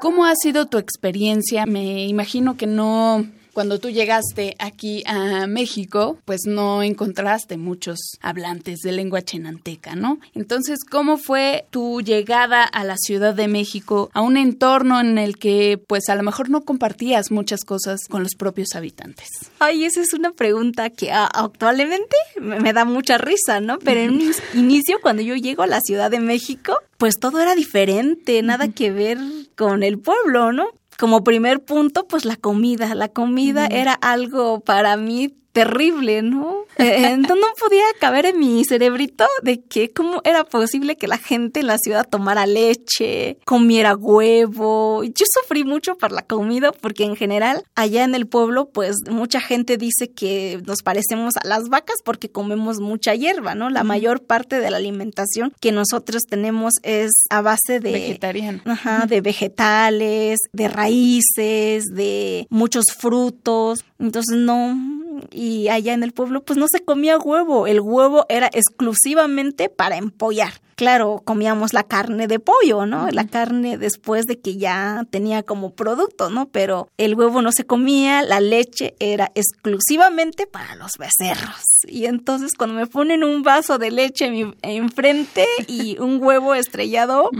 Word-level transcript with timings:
¿Cómo 0.00 0.24
ha 0.26 0.36
sido 0.36 0.66
tu 0.66 0.78
experiencia? 0.78 1.66
Me 1.66 2.06
imagino 2.06 2.56
que 2.56 2.68
no 2.68 3.26
cuando 3.56 3.78
tú 3.78 3.88
llegaste 3.88 4.54
aquí 4.58 5.02
a 5.06 5.46
México, 5.46 6.18
pues 6.26 6.42
no 6.44 6.82
encontraste 6.82 7.56
muchos 7.56 7.98
hablantes 8.20 8.80
de 8.80 8.92
lengua 8.92 9.22
chenanteca, 9.22 9.96
¿no? 9.96 10.18
Entonces, 10.34 10.80
¿cómo 10.84 11.16
fue 11.16 11.64
tu 11.70 12.02
llegada 12.02 12.64
a 12.64 12.84
la 12.84 12.98
Ciudad 12.98 13.34
de 13.34 13.48
México, 13.48 14.10
a 14.12 14.20
un 14.20 14.36
entorno 14.36 15.00
en 15.00 15.16
el 15.16 15.38
que, 15.38 15.80
pues 15.88 16.10
a 16.10 16.16
lo 16.16 16.22
mejor 16.22 16.50
no 16.50 16.66
compartías 16.66 17.30
muchas 17.30 17.64
cosas 17.64 18.00
con 18.10 18.22
los 18.22 18.34
propios 18.34 18.74
habitantes? 18.74 19.30
Ay, 19.58 19.86
esa 19.86 20.02
es 20.02 20.12
una 20.12 20.32
pregunta 20.32 20.90
que 20.90 21.10
actualmente 21.10 22.14
me 22.38 22.74
da 22.74 22.84
mucha 22.84 23.16
risa, 23.16 23.60
¿no? 23.62 23.78
Pero 23.78 24.00
en 24.00 24.10
un 24.10 24.32
inicio, 24.52 24.98
cuando 25.00 25.22
yo 25.22 25.34
llego 25.34 25.62
a 25.62 25.66
la 25.66 25.80
Ciudad 25.80 26.10
de 26.10 26.20
México, 26.20 26.76
pues 26.98 27.18
todo 27.18 27.40
era 27.40 27.54
diferente, 27.54 28.42
nada 28.42 28.68
que 28.68 28.90
ver 28.90 29.16
con 29.56 29.82
el 29.82 29.98
pueblo, 29.98 30.52
¿no? 30.52 30.66
Como 30.98 31.24
primer 31.24 31.64
punto, 31.64 32.06
pues 32.06 32.24
la 32.24 32.36
comida. 32.36 32.94
La 32.94 33.08
comida 33.08 33.66
era 33.66 33.92
algo 33.94 34.60
para 34.60 34.96
mí 34.96 35.34
terrible, 35.56 36.20
¿no? 36.20 36.66
Eh, 36.76 37.12
entonces 37.12 37.38
no 37.40 37.46
podía 37.58 37.84
caber 37.98 38.26
en 38.26 38.38
mi 38.38 38.62
cerebrito 38.66 39.24
de 39.42 39.62
que 39.62 39.90
cómo 39.90 40.20
era 40.24 40.44
posible 40.44 40.96
que 40.96 41.08
la 41.08 41.16
gente 41.16 41.60
en 41.60 41.68
la 41.68 41.78
ciudad 41.78 42.06
tomara 42.06 42.44
leche, 42.44 43.38
comiera 43.46 43.96
huevo. 43.96 45.02
Yo 45.02 45.24
sufrí 45.40 45.64
mucho 45.64 45.96
por 45.96 46.12
la 46.12 46.20
comida 46.20 46.72
porque 46.72 47.04
en 47.04 47.16
general 47.16 47.64
allá 47.74 48.04
en 48.04 48.14
el 48.14 48.26
pueblo 48.26 48.68
pues 48.68 48.96
mucha 49.08 49.40
gente 49.40 49.78
dice 49.78 50.10
que 50.10 50.60
nos 50.66 50.82
parecemos 50.82 51.32
a 51.42 51.48
las 51.48 51.70
vacas 51.70 51.96
porque 52.04 52.28
comemos 52.28 52.78
mucha 52.80 53.14
hierba, 53.14 53.54
¿no? 53.54 53.70
La 53.70 53.82
mayor 53.82 54.24
parte 54.24 54.60
de 54.60 54.70
la 54.70 54.76
alimentación 54.76 55.54
que 55.58 55.72
nosotros 55.72 56.24
tenemos 56.28 56.74
es 56.82 57.12
a 57.30 57.40
base 57.40 57.80
de 57.80 57.92
vegetariano. 57.92 58.60
Ajá, 58.66 59.06
de 59.06 59.22
vegetales, 59.22 60.40
de 60.52 60.68
raíces, 60.68 61.86
de 61.86 62.46
muchos 62.50 62.84
frutos. 62.98 63.86
Entonces 63.98 64.36
no 64.36 65.05
y 65.32 65.68
allá 65.68 65.94
en 65.94 66.02
el 66.02 66.12
pueblo 66.12 66.42
pues 66.44 66.58
no 66.58 66.66
se 66.68 66.84
comía 66.84 67.18
huevo, 67.18 67.66
el 67.66 67.80
huevo 67.80 68.26
era 68.28 68.46
exclusivamente 68.52 69.68
para 69.68 69.96
empollar 69.96 70.52
claro, 70.76 71.22
comíamos 71.24 71.72
la 71.72 71.82
carne 71.82 72.28
de 72.28 72.38
pollo, 72.38 72.86
¿no? 72.86 73.08
La 73.10 73.26
carne 73.26 73.78
después 73.78 74.26
de 74.26 74.38
que 74.38 74.56
ya 74.56 75.04
tenía 75.10 75.42
como 75.42 75.74
producto, 75.74 76.30
¿no? 76.30 76.48
Pero 76.48 76.88
el 76.98 77.14
huevo 77.14 77.42
no 77.42 77.50
se 77.50 77.64
comía, 77.64 78.22
la 78.22 78.40
leche 78.40 78.94
era 79.00 79.32
exclusivamente 79.34 80.46
para 80.46 80.76
los 80.76 80.92
becerros. 80.98 81.64
Y 81.88 82.04
entonces 82.04 82.52
cuando 82.56 82.76
me 82.76 82.86
ponen 82.86 83.24
un 83.24 83.42
vaso 83.42 83.78
de 83.78 83.90
leche 83.90 84.30
enfrente 84.62 85.46
y 85.66 85.98
un 86.00 86.22
huevo 86.22 86.54
estrellado, 86.54 87.30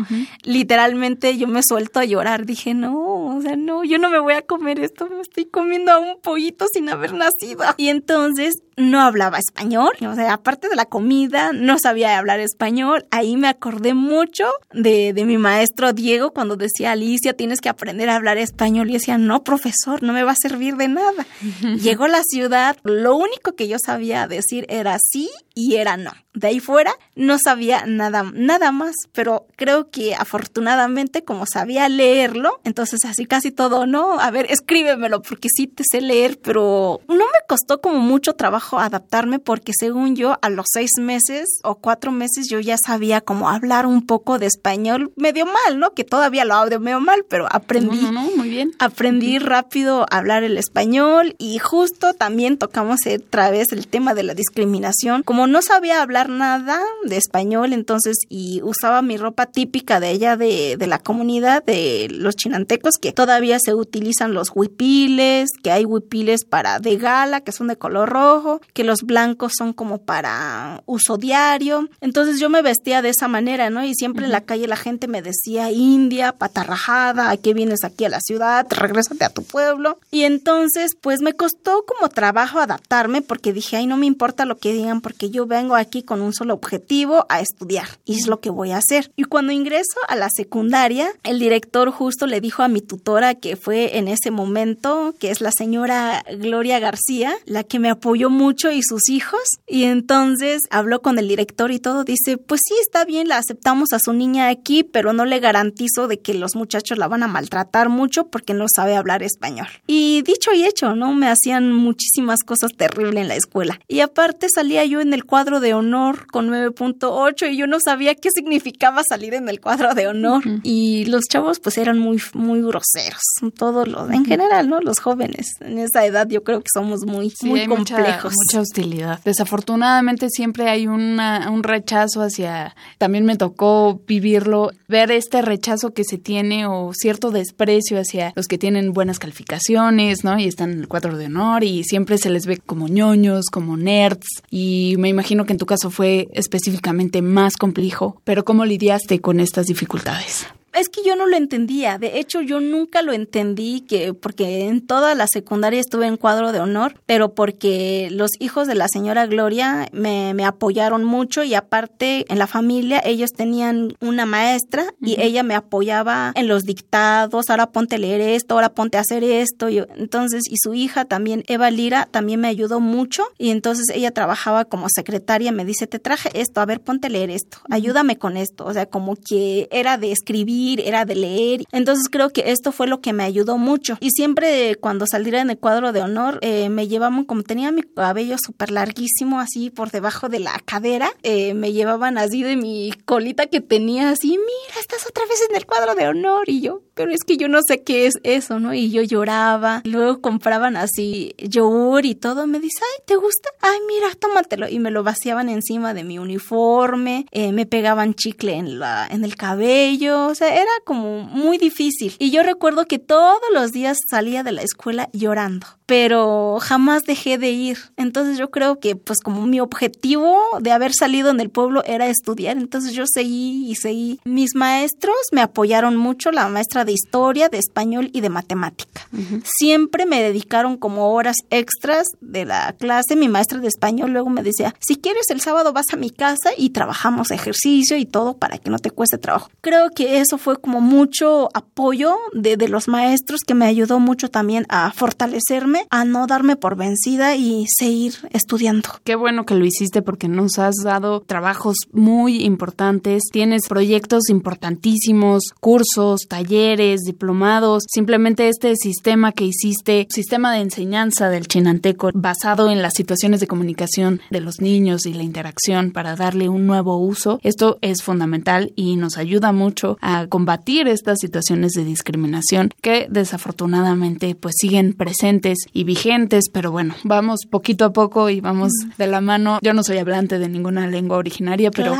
literalmente 0.42 1.36
yo 1.36 1.46
me 1.46 1.62
suelto 1.62 2.00
a 2.00 2.04
llorar. 2.04 2.46
Dije, 2.46 2.72
no, 2.72 3.36
o 3.36 3.42
sea, 3.42 3.56
no, 3.56 3.84
yo 3.84 3.98
no 3.98 4.08
me 4.08 4.18
voy 4.18 4.34
a 4.34 4.42
comer 4.42 4.80
esto, 4.80 5.08
me 5.08 5.20
estoy 5.20 5.44
comiendo 5.44 5.92
a 5.92 5.98
un 5.98 6.20
pollito 6.22 6.66
sin 6.72 6.88
haber 6.88 7.12
nacido. 7.12 7.64
Y 7.76 7.88
entonces 7.88 8.62
no 8.76 9.00
hablaba 9.00 9.38
español, 9.38 9.92
o 10.02 10.14
sea, 10.14 10.34
aparte 10.34 10.68
de 10.68 10.76
la 10.76 10.84
comida, 10.84 11.52
no 11.52 11.78
sabía 11.78 12.18
hablar 12.18 12.40
español. 12.40 13.06
Ahí 13.10 13.36
me 13.36 13.48
acordé 13.48 13.94
mucho 13.94 14.44
de, 14.72 15.12
de, 15.14 15.24
mi 15.24 15.38
maestro 15.38 15.94
Diego 15.94 16.32
cuando 16.32 16.56
decía, 16.56 16.92
Alicia, 16.92 17.34
tienes 17.34 17.60
que 17.60 17.70
aprender 17.70 18.10
a 18.10 18.16
hablar 18.16 18.36
español. 18.36 18.90
Y 18.90 18.94
decía, 18.94 19.16
no, 19.16 19.42
profesor, 19.44 20.02
no 20.02 20.12
me 20.12 20.24
va 20.24 20.32
a 20.32 20.36
servir 20.36 20.76
de 20.76 20.88
nada. 20.88 21.26
Llegó 21.82 22.04
a 22.04 22.08
la 22.08 22.22
ciudad, 22.22 22.76
lo 22.84 23.16
único 23.16 23.52
que 23.52 23.66
yo 23.66 23.78
sabía 23.78 24.26
decir 24.26 24.66
era 24.68 24.98
sí 25.00 25.30
y 25.54 25.76
era 25.76 25.96
no. 25.96 26.12
De 26.34 26.48
ahí 26.48 26.60
fuera 26.60 26.94
no 27.14 27.38
sabía 27.38 27.86
nada, 27.86 28.30
nada 28.34 28.70
más, 28.72 28.94
pero 29.12 29.46
creo 29.56 29.90
que 29.90 30.14
afortunadamente 30.14 31.24
como 31.24 31.46
sabía 31.46 31.88
leerlo, 31.88 32.60
entonces 32.62 33.06
así 33.06 33.24
casi 33.24 33.52
todo, 33.52 33.86
¿no? 33.86 34.20
A 34.20 34.30
ver, 34.30 34.46
escríbemelo 34.50 35.22
porque 35.22 35.48
sí 35.48 35.66
te 35.66 35.82
sé 35.90 36.02
leer, 36.02 36.38
pero 36.42 37.00
no 37.08 37.14
me 37.14 37.46
costó 37.48 37.80
como 37.80 38.00
mucho 38.00 38.34
trabajo 38.34 38.65
adaptarme 38.72 39.38
porque 39.38 39.72
según 39.78 40.16
yo 40.16 40.38
a 40.42 40.50
los 40.50 40.66
seis 40.72 40.90
meses 40.98 41.46
o 41.62 41.76
cuatro 41.76 42.12
meses 42.12 42.48
yo 42.48 42.60
ya 42.60 42.76
sabía 42.84 43.20
cómo 43.20 43.48
hablar 43.48 43.86
un 43.86 44.04
poco 44.04 44.38
de 44.38 44.46
español 44.46 45.12
medio 45.16 45.46
mal, 45.46 45.78
¿no? 45.78 45.92
Que 45.92 46.04
todavía 46.04 46.44
lo 46.44 46.54
hablo 46.54 46.80
medio 46.80 47.00
mal, 47.00 47.24
pero 47.28 47.46
aprendí. 47.50 48.02
No, 48.02 48.12
no, 48.12 48.30
muy 48.36 48.50
bien. 48.50 48.72
Aprendí 48.78 49.38
rápido 49.38 50.06
a 50.10 50.18
hablar 50.18 50.42
el 50.42 50.58
español 50.58 51.34
y 51.38 51.58
justo 51.58 52.14
también 52.14 52.58
tocamos 52.58 53.00
otra 53.06 53.50
vez 53.50 53.72
el 53.72 53.86
tema 53.86 54.14
de 54.14 54.22
la 54.22 54.34
discriminación. 54.34 55.22
Como 55.22 55.46
no 55.46 55.62
sabía 55.62 56.02
hablar 56.02 56.28
nada 56.28 56.80
de 57.04 57.16
español, 57.16 57.72
entonces, 57.72 58.16
y 58.28 58.60
usaba 58.62 59.02
mi 59.02 59.16
ropa 59.16 59.46
típica 59.46 60.00
de 60.00 60.10
ella, 60.10 60.36
de, 60.36 60.76
de 60.76 60.86
la 60.86 60.98
comunidad, 60.98 61.64
de 61.64 62.08
los 62.10 62.36
chinantecos, 62.36 62.94
que 63.00 63.12
todavía 63.12 63.58
se 63.60 63.74
utilizan 63.74 64.34
los 64.34 64.50
huipiles, 64.54 65.50
que 65.62 65.70
hay 65.70 65.84
huipiles 65.84 66.44
para 66.44 66.78
de 66.78 66.96
gala, 66.96 67.40
que 67.42 67.52
son 67.52 67.68
de 67.68 67.76
color 67.76 68.08
rojo, 68.08 68.55
que 68.72 68.84
los 68.84 69.02
blancos 69.02 69.52
son 69.56 69.72
como 69.72 69.98
para 69.98 70.82
uso 70.86 71.16
diario. 71.16 71.88
Entonces 72.00 72.38
yo 72.40 72.48
me 72.48 72.62
vestía 72.62 73.02
de 73.02 73.10
esa 73.10 73.28
manera, 73.28 73.70
¿no? 73.70 73.84
Y 73.84 73.94
siempre 73.94 74.24
en 74.24 74.32
la 74.32 74.42
calle 74.42 74.66
la 74.66 74.76
gente 74.76 75.08
me 75.08 75.22
decía, 75.22 75.70
India, 75.70 76.32
patarrajada, 76.32 77.30
¿a 77.30 77.36
qué 77.36 77.54
vienes 77.54 77.84
aquí 77.84 78.04
a 78.04 78.08
la 78.08 78.20
ciudad? 78.20 78.66
Regrésate 78.70 79.24
a 79.24 79.30
tu 79.30 79.42
pueblo. 79.42 79.98
Y 80.10 80.22
entonces, 80.22 80.96
pues 81.00 81.20
me 81.20 81.34
costó 81.34 81.84
como 81.86 82.08
trabajo 82.08 82.58
adaptarme 82.58 83.22
porque 83.22 83.52
dije, 83.52 83.76
ay, 83.76 83.86
no 83.86 83.96
me 83.96 84.06
importa 84.06 84.44
lo 84.44 84.58
que 84.58 84.72
digan 84.72 85.00
porque 85.00 85.30
yo 85.30 85.46
vengo 85.46 85.76
aquí 85.76 86.02
con 86.02 86.22
un 86.22 86.32
solo 86.32 86.54
objetivo, 86.54 87.26
a 87.28 87.40
estudiar. 87.40 87.88
Y 88.04 88.18
es 88.18 88.26
lo 88.26 88.40
que 88.40 88.50
voy 88.50 88.72
a 88.72 88.78
hacer. 88.78 89.10
Y 89.16 89.24
cuando 89.24 89.52
ingreso 89.52 89.98
a 90.08 90.16
la 90.16 90.28
secundaria, 90.30 91.10
el 91.22 91.38
director 91.38 91.90
justo 91.90 92.26
le 92.26 92.40
dijo 92.40 92.62
a 92.62 92.68
mi 92.68 92.80
tutora 92.80 93.34
que 93.34 93.56
fue 93.56 93.98
en 93.98 94.08
ese 94.08 94.30
momento, 94.30 95.14
que 95.18 95.30
es 95.30 95.40
la 95.40 95.50
señora 95.52 96.24
Gloria 96.38 96.78
García, 96.78 97.34
la 97.44 97.64
que 97.64 97.78
me 97.78 97.90
apoyó 97.90 98.30
mucho 98.30 98.45
mucho 98.46 98.70
y 98.70 98.80
sus 98.82 99.08
hijos. 99.08 99.40
Y 99.66 99.84
entonces 99.84 100.62
habló 100.70 101.02
con 101.02 101.18
el 101.18 101.26
director 101.26 101.72
y 101.72 101.80
todo. 101.80 102.04
Dice, 102.04 102.38
pues 102.38 102.60
sí, 102.64 102.74
está 102.80 103.04
bien, 103.04 103.26
la 103.26 103.38
aceptamos 103.38 103.92
a 103.92 103.98
su 103.98 104.12
niña 104.12 104.48
aquí, 104.48 104.84
pero 104.84 105.12
no 105.12 105.24
le 105.24 105.40
garantizo 105.40 106.06
de 106.06 106.20
que 106.20 106.32
los 106.34 106.54
muchachos 106.54 106.96
la 106.96 107.08
van 107.08 107.24
a 107.24 107.26
maltratar 107.26 107.88
mucho 107.88 108.28
porque 108.28 108.54
no 108.54 108.66
sabe 108.72 108.94
hablar 108.94 109.24
español. 109.24 109.66
Y 109.88 110.22
dicho 110.22 110.52
y 110.52 110.64
hecho, 110.64 110.94
¿no? 110.94 111.12
Me 111.12 111.28
hacían 111.28 111.72
muchísimas 111.72 112.40
cosas 112.44 112.72
terribles 112.76 113.22
en 113.22 113.28
la 113.28 113.34
escuela. 113.34 113.80
Y 113.88 114.00
aparte 114.00 114.46
salía 114.48 114.84
yo 114.84 115.00
en 115.00 115.12
el 115.12 115.24
cuadro 115.24 115.58
de 115.58 115.74
honor 115.74 116.28
con 116.28 116.48
9.8 116.48 117.52
y 117.52 117.56
yo 117.56 117.66
no 117.66 117.80
sabía 117.80 118.14
qué 118.14 118.30
significaba 118.30 119.02
salir 119.08 119.34
en 119.34 119.48
el 119.48 119.60
cuadro 119.60 119.94
de 119.94 120.06
honor. 120.06 120.44
Y 120.62 121.06
los 121.06 121.24
chavos 121.24 121.58
pues 121.58 121.78
eran 121.78 121.98
muy, 121.98 122.22
muy 122.32 122.60
groseros. 122.60 123.22
Todos 123.58 123.88
los, 123.88 124.08
en 124.10 124.24
general, 124.24 124.68
¿no? 124.68 124.80
Los 124.80 125.00
jóvenes. 125.00 125.46
En 125.60 125.78
esa 125.78 126.06
edad 126.06 126.28
yo 126.28 126.44
creo 126.44 126.60
que 126.60 126.68
somos 126.72 127.04
muy, 127.04 127.32
muy 127.42 127.66
complejos. 127.66 128.34
Mucha, 128.36 128.60
hostilidad. 128.60 129.20
Desafortunadamente 129.24 130.28
siempre 130.30 130.68
hay 130.68 130.86
una, 130.86 131.50
un 131.50 131.62
rechazo 131.62 132.22
hacia, 132.22 132.74
también 132.98 133.24
me 133.24 133.36
tocó 133.36 134.00
vivirlo, 134.06 134.70
ver 134.88 135.10
este 135.10 135.42
rechazo 135.42 135.92
que 135.92 136.04
se 136.04 136.18
tiene 136.18 136.66
o 136.66 136.92
cierto 136.94 137.30
desprecio 137.30 137.98
hacia 137.98 138.32
los 138.36 138.46
que 138.46 138.58
tienen 138.58 138.92
buenas 138.92 139.18
calificaciones, 139.18 140.24
¿no? 140.24 140.38
Y 140.38 140.44
están 140.44 140.72
en 140.72 140.80
el 140.80 140.88
cuadro 140.88 141.16
de 141.16 141.26
honor 141.26 141.64
y 141.64 141.84
siempre 141.84 142.18
se 142.18 142.30
les 142.30 142.46
ve 142.46 142.58
como 142.58 142.88
ñoños, 142.88 143.46
como 143.50 143.76
nerds. 143.76 144.26
Y 144.50 144.94
me 144.98 145.08
imagino 145.08 145.46
que 145.46 145.52
en 145.52 145.58
tu 145.58 145.66
caso 145.66 145.90
fue 145.90 146.28
específicamente 146.32 147.22
más 147.22 147.56
complejo, 147.56 148.20
pero 148.24 148.44
¿cómo 148.44 148.64
lidiaste 148.64 149.20
con 149.20 149.40
estas 149.40 149.66
dificultades? 149.66 150.46
Es 150.76 150.88
que 150.88 151.02
yo 151.04 151.16
no 151.16 151.26
lo 151.26 151.36
entendía. 151.36 151.98
De 151.98 152.18
hecho, 152.18 152.40
yo 152.40 152.60
nunca 152.60 153.02
lo 153.02 153.12
entendí 153.12 153.80
que 153.80 154.14
porque 154.14 154.66
en 154.66 154.86
toda 154.86 155.14
la 155.14 155.26
secundaria 155.26 155.80
estuve 155.80 156.06
en 156.06 156.16
cuadro 156.16 156.52
de 156.52 156.60
honor, 156.60 157.00
pero 157.06 157.34
porque 157.34 158.08
los 158.10 158.30
hijos 158.38 158.66
de 158.66 158.74
la 158.74 158.88
señora 158.88 159.26
Gloria 159.26 159.88
me, 159.92 160.34
me 160.34 160.44
apoyaron 160.44 161.04
mucho 161.04 161.42
y 161.42 161.54
aparte 161.54 162.26
en 162.28 162.38
la 162.38 162.46
familia 162.46 163.00
ellos 163.04 163.30
tenían 163.32 163.96
una 164.00 164.26
maestra 164.26 164.86
y 165.00 165.20
ella 165.20 165.42
me 165.42 165.54
apoyaba 165.54 166.32
en 166.34 166.48
los 166.48 166.64
dictados, 166.64 167.48
ahora 167.48 167.70
ponte 167.70 167.96
a 167.96 167.98
leer 167.98 168.20
esto, 168.20 168.54
ahora 168.54 168.74
ponte 168.74 168.98
a 168.98 169.00
hacer 169.00 169.24
esto. 169.24 169.68
Y, 169.68 169.78
entonces, 169.78 170.42
y 170.50 170.56
su 170.62 170.74
hija 170.74 171.04
también, 171.04 171.42
Eva 171.46 171.70
Lira, 171.70 172.06
también 172.10 172.40
me 172.40 172.48
ayudó 172.48 172.80
mucho 172.80 173.24
y 173.38 173.50
entonces 173.50 173.86
ella 173.94 174.10
trabajaba 174.10 174.64
como 174.64 174.88
secretaria, 174.88 175.52
me 175.52 175.64
dice, 175.64 175.86
te 175.86 175.98
traje 175.98 176.30
esto, 176.34 176.60
a 176.60 176.66
ver, 176.66 176.80
ponte 176.80 177.06
a 177.06 177.10
leer 177.10 177.30
esto, 177.30 177.58
ayúdame 177.70 178.18
con 178.18 178.36
esto. 178.36 178.66
O 178.66 178.72
sea, 178.72 178.86
como 178.86 179.16
que 179.16 179.68
era 179.70 179.96
de 179.96 180.12
escribir 180.12 180.65
era 180.74 181.04
de 181.04 181.14
leer. 181.14 181.64
Entonces 181.72 182.08
creo 182.10 182.30
que 182.30 182.50
esto 182.50 182.72
fue 182.72 182.86
lo 182.86 183.00
que 183.00 183.12
me 183.12 183.24
ayudó 183.24 183.58
mucho. 183.58 183.96
Y 184.00 184.10
siempre 184.10 184.76
cuando 184.76 185.06
saliera 185.06 185.40
en 185.40 185.50
el 185.50 185.58
cuadro 185.58 185.92
de 185.92 186.02
honor, 186.02 186.38
eh, 186.42 186.68
me 186.68 186.88
llevaban, 186.88 187.24
como 187.24 187.42
tenía 187.42 187.70
mi 187.72 187.82
cabello 187.82 188.36
súper 188.38 188.70
larguísimo, 188.70 189.40
así 189.40 189.70
por 189.70 189.90
debajo 189.90 190.28
de 190.28 190.40
la 190.40 190.60
cadera, 190.64 191.10
eh, 191.22 191.54
me 191.54 191.72
llevaban 191.72 192.18
así 192.18 192.42
de 192.42 192.56
mi 192.56 192.92
colita 193.04 193.46
que 193.46 193.60
tenía 193.60 194.10
así, 194.10 194.30
mira, 194.30 194.80
estás 194.80 195.06
otra 195.08 195.24
vez 195.26 195.46
en 195.48 195.56
el 195.56 195.66
cuadro 195.66 195.94
de 195.94 196.08
honor. 196.08 196.44
Y 196.46 196.60
yo, 196.60 196.82
pero 196.94 197.10
es 197.10 197.24
que 197.26 197.36
yo 197.36 197.48
no 197.48 197.60
sé 197.66 197.82
qué 197.82 198.06
es 198.06 198.14
eso, 198.22 198.58
¿no? 198.58 198.72
Y 198.74 198.90
yo 198.90 199.02
lloraba. 199.02 199.82
Luego 199.84 200.20
compraban 200.20 200.76
así 200.76 201.34
yogur 201.38 202.06
y 202.06 202.14
todo. 202.14 202.46
Me 202.46 202.58
dice, 202.58 202.80
ay, 202.80 203.04
¿te 203.06 203.16
gusta? 203.16 203.50
Ay, 203.60 203.78
mira, 203.86 204.14
tómatelo. 204.18 204.68
Y 204.68 204.78
me 204.78 204.90
lo 204.90 205.02
vaciaban 205.02 205.48
encima 205.48 205.94
de 205.94 206.04
mi 206.04 206.18
uniforme. 206.18 207.26
Eh, 207.32 207.52
me 207.52 207.66
pegaban 207.66 208.14
chicle 208.14 208.54
en, 208.54 208.78
la, 208.78 209.06
en 209.10 209.24
el 209.24 209.36
cabello. 209.36 210.26
O 210.26 210.34
sea, 210.34 210.55
era 210.56 210.70
como 210.86 211.20
muy 211.20 211.58
difícil. 211.58 212.16
Y 212.18 212.30
yo 212.30 212.42
recuerdo 212.42 212.86
que 212.86 212.98
todos 212.98 213.38
los 213.52 213.72
días 213.72 213.98
salía 214.10 214.42
de 214.42 214.52
la 214.52 214.62
escuela 214.62 215.10
llorando, 215.12 215.66
pero 215.84 216.56
jamás 216.62 217.02
dejé 217.02 217.36
de 217.36 217.50
ir. 217.50 217.78
Entonces 217.98 218.38
yo 218.38 218.50
creo 218.50 218.80
que 218.80 218.96
pues 218.96 219.18
como 219.20 219.46
mi 219.46 219.60
objetivo 219.60 220.38
de 220.60 220.72
haber 220.72 220.94
salido 220.94 221.28
en 221.28 221.40
el 221.40 221.50
pueblo 221.50 221.84
era 221.84 222.06
estudiar, 222.06 222.56
entonces 222.56 222.94
yo 222.94 223.04
seguí 223.06 223.70
y 223.70 223.74
seguí. 223.74 224.18
Mis 224.24 224.54
maestros 224.54 225.16
me 225.30 225.42
apoyaron 225.42 225.96
mucho, 225.96 226.32
la 226.32 226.48
maestra 226.48 226.86
de 226.86 226.92
historia, 226.92 227.50
de 227.50 227.58
español 227.58 228.08
y 228.14 228.22
de 228.22 228.30
matemática. 228.30 229.06
Siempre 229.44 230.06
me 230.06 230.22
dedicaron 230.22 230.78
como 230.78 231.10
horas 231.12 231.36
extras 231.50 232.06
de 232.22 232.46
la 232.46 232.74
clase. 232.78 233.14
Mi 233.14 233.28
maestra 233.28 233.58
de 233.58 233.68
español 233.68 234.12
luego 234.12 234.30
me 234.30 234.42
decía, 234.42 234.74
si 234.80 234.96
quieres 234.96 235.26
el 235.28 235.42
sábado 235.42 235.74
vas 235.74 235.86
a 235.92 235.96
mi 235.96 236.08
casa 236.08 236.50
y 236.56 236.70
trabajamos 236.70 237.30
ejercicio 237.30 237.98
y 237.98 238.06
todo 238.06 238.38
para 238.38 238.56
que 238.56 238.70
no 238.70 238.78
te 238.78 238.90
cueste 238.90 239.18
trabajo. 239.18 239.50
Creo 239.60 239.90
que 239.90 240.18
eso 240.20 240.38
fue 240.38 240.45
como 240.54 240.80
mucho 240.80 241.48
apoyo 241.54 242.16
de, 242.32 242.56
de 242.56 242.68
los 242.68 242.88
maestros 242.88 243.40
que 243.46 243.54
me 243.54 243.66
ayudó 243.66 243.98
mucho 243.98 244.30
también 244.30 244.66
a 244.68 244.92
fortalecerme, 244.92 245.86
a 245.90 246.04
no 246.04 246.26
darme 246.26 246.56
por 246.56 246.76
vencida 246.76 247.36
y 247.36 247.66
seguir 247.68 248.14
estudiando. 248.30 248.88
Qué 249.04 249.16
bueno 249.16 249.44
que 249.44 249.54
lo 249.54 249.64
hiciste 249.64 250.02
porque 250.02 250.28
nos 250.28 250.58
has 250.58 250.76
dado 250.84 251.20
trabajos 251.20 251.76
muy 251.92 252.44
importantes, 252.44 253.24
tienes 253.32 253.68
proyectos 253.68 254.28
importantísimos, 254.28 255.52
cursos, 255.60 256.22
talleres, 256.28 257.02
diplomados, 257.02 257.84
simplemente 257.92 258.48
este 258.48 258.74
sistema 258.76 259.32
que 259.32 259.44
hiciste, 259.44 260.06
sistema 260.10 260.52
de 260.52 260.60
enseñanza 260.60 261.28
del 261.28 261.48
chinanteco 261.48 262.10
basado 262.14 262.70
en 262.70 262.82
las 262.82 262.94
situaciones 262.94 263.40
de 263.40 263.46
comunicación 263.46 264.20
de 264.30 264.40
los 264.40 264.60
niños 264.60 265.06
y 265.06 265.14
la 265.14 265.22
interacción 265.22 265.92
para 265.92 266.16
darle 266.16 266.48
un 266.48 266.66
nuevo 266.66 266.98
uso, 266.98 267.40
esto 267.42 267.78
es 267.80 268.02
fundamental 268.02 268.72
y 268.76 268.96
nos 268.96 269.16
ayuda 269.18 269.52
mucho 269.52 269.98
a 270.00 270.26
combatir 270.36 270.86
estas 270.86 271.16
situaciones 271.18 271.72
de 271.72 271.82
discriminación 271.82 272.68
que 272.82 273.06
desafortunadamente 273.08 274.34
pues 274.34 274.56
siguen 274.58 274.92
presentes 274.92 275.60
y 275.72 275.84
vigentes, 275.84 276.50
pero 276.52 276.70
bueno, 276.70 276.94
vamos 277.04 277.46
poquito 277.50 277.86
a 277.86 277.92
poco 277.94 278.28
y 278.28 278.42
vamos 278.42 278.70
de 278.98 279.06
la 279.06 279.22
mano. 279.22 279.60
Yo 279.62 279.72
no 279.72 279.82
soy 279.82 279.96
hablante 279.96 280.38
de 280.38 280.50
ninguna 280.50 280.88
lengua 280.88 281.16
originaria, 281.16 281.70
pero 281.70 281.96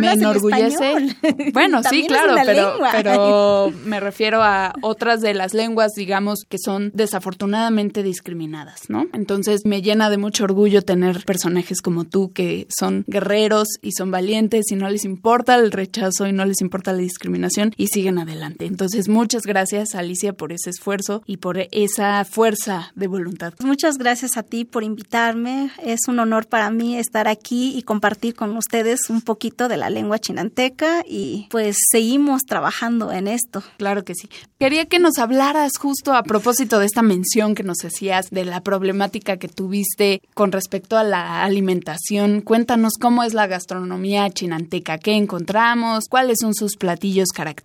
me 0.00 0.12
enorgullece. 0.12 1.16
Bueno, 1.52 1.82
sí, 1.82 2.06
claro, 2.06 2.34
pero, 2.44 2.74
pero 2.92 3.72
me 3.84 3.98
refiero 3.98 4.42
a 4.42 4.72
otras 4.82 5.20
de 5.20 5.34
las 5.34 5.52
lenguas, 5.52 5.92
digamos, 5.96 6.44
que 6.48 6.58
son 6.58 6.92
desafortunadamente 6.94 8.04
discriminadas, 8.04 8.88
¿no? 8.88 9.06
Entonces 9.12 9.62
me 9.64 9.82
llena 9.82 10.10
de 10.10 10.18
mucho 10.18 10.44
orgullo 10.44 10.82
tener 10.82 11.24
personajes 11.24 11.82
como 11.82 12.04
tú 12.04 12.32
que 12.32 12.68
son 12.68 13.04
guerreros 13.08 13.66
y 13.82 13.92
son 13.92 14.12
valientes 14.12 14.66
y 14.70 14.76
no 14.76 14.88
les 14.88 15.04
importa 15.04 15.56
el 15.56 15.72
rechazo 15.72 16.28
y 16.28 16.32
no 16.32 16.44
les 16.44 16.60
importa 16.60 16.92
la 16.92 16.98
discriminación 16.98 17.69
y 17.76 17.88
siguen 17.88 18.18
adelante. 18.18 18.66
Entonces, 18.66 19.08
muchas 19.08 19.42
gracias, 19.42 19.94
Alicia, 19.94 20.32
por 20.32 20.52
ese 20.52 20.70
esfuerzo 20.70 21.22
y 21.26 21.38
por 21.38 21.58
esa 21.72 22.24
fuerza 22.24 22.92
de 22.94 23.06
voluntad. 23.06 23.54
Muchas 23.60 23.98
gracias 23.98 24.36
a 24.36 24.42
ti 24.42 24.64
por 24.64 24.84
invitarme. 24.84 25.70
Es 25.82 26.00
un 26.08 26.18
honor 26.18 26.46
para 26.46 26.70
mí 26.70 26.96
estar 26.96 27.28
aquí 27.28 27.76
y 27.76 27.82
compartir 27.82 28.34
con 28.34 28.56
ustedes 28.56 29.10
un 29.10 29.22
poquito 29.22 29.68
de 29.68 29.76
la 29.76 29.90
lengua 29.90 30.18
chinanteca 30.18 31.04
y 31.06 31.46
pues 31.50 31.76
seguimos 31.90 32.42
trabajando 32.42 33.12
en 33.12 33.28
esto. 33.28 33.62
Claro 33.76 34.04
que 34.04 34.14
sí. 34.14 34.28
Quería 34.58 34.86
que 34.86 34.98
nos 34.98 35.18
hablaras 35.18 35.72
justo 35.78 36.14
a 36.14 36.22
propósito 36.22 36.78
de 36.78 36.86
esta 36.86 37.02
mención 37.02 37.54
que 37.54 37.62
nos 37.62 37.84
hacías 37.84 38.30
de 38.30 38.44
la 38.44 38.60
problemática 38.60 39.38
que 39.38 39.48
tuviste 39.48 40.20
con 40.34 40.52
respecto 40.52 40.96
a 40.96 41.04
la 41.04 41.44
alimentación. 41.44 42.40
Cuéntanos 42.42 42.94
cómo 43.00 43.22
es 43.22 43.34
la 43.34 43.46
gastronomía 43.46 44.28
chinanteca, 44.30 44.98
qué 44.98 45.14
encontramos, 45.14 46.06
cuáles 46.08 46.38
son 46.40 46.54
sus 46.54 46.76
platillos 46.76 47.28
característicos. 47.28 47.59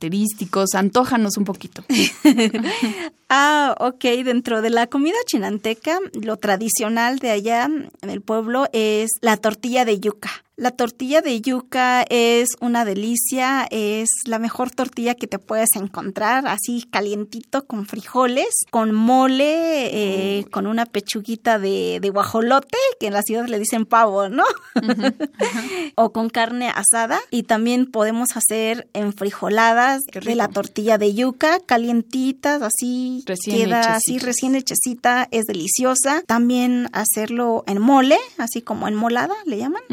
Antójanos 0.75 1.37
un 1.37 1.43
poquito. 1.43 1.83
ah, 3.29 3.75
ok. 3.79 4.03
Dentro 4.23 4.61
de 4.61 4.69
la 4.69 4.87
comida 4.87 5.17
chinanteca, 5.25 5.99
lo 6.13 6.37
tradicional 6.37 7.19
de 7.19 7.31
allá 7.31 7.65
en 7.65 8.09
el 8.09 8.21
pueblo 8.21 8.67
es 8.73 9.11
la 9.21 9.37
tortilla 9.37 9.85
de 9.85 9.99
yuca. 9.99 10.45
La 10.57 10.71
tortilla 10.71 11.21
de 11.21 11.41
yuca 11.41 12.05
es 12.09 12.47
una 12.61 12.85
delicia, 12.85 13.67
es 13.71 14.07
la 14.25 14.39
mejor 14.39 14.71
tortilla 14.71 15.13
que 15.13 15.27
te 15.27 15.37
puedes 15.37 15.67
encontrar, 15.75 16.47
así 16.47 16.87
calientito 16.89 17.67
con 17.67 17.85
frijoles, 17.85 18.47
con 18.71 18.93
mole, 18.93 20.39
eh, 20.39 20.45
con 20.51 20.65
una 20.65 20.85
pechuguita 20.85 21.59
de, 21.59 21.99
guajolote, 22.13 22.77
que 23.01 23.07
en 23.07 23.13
la 23.13 23.21
ciudad 23.21 23.47
le 23.47 23.59
dicen 23.59 23.85
pavo, 23.85 24.29
¿no? 24.29 24.45
o 25.95 26.13
con 26.13 26.29
carne 26.29 26.71
asada. 26.73 27.19
Y 27.31 27.43
también 27.43 27.85
podemos 27.85 28.29
hacer 28.37 28.87
enfrijoladas 28.93 30.03
de 30.05 30.35
la 30.35 30.47
tortilla 30.47 30.97
de 30.97 31.13
yuca, 31.13 31.59
calientitas, 31.65 32.61
así 32.61 33.14
queda 33.43 33.95
así 33.95 34.17
recién 34.19 34.55
hechecita, 34.55 35.27
es 35.31 35.45
deliciosa. 35.45 36.23
También 36.25 36.89
hacerlo 36.93 37.63
en 37.67 37.81
mole, 37.81 38.17
así 38.37 38.61
como 38.61 38.87
en 38.87 38.95
molada, 38.95 39.35
le 39.45 39.57
llaman. 39.57 39.83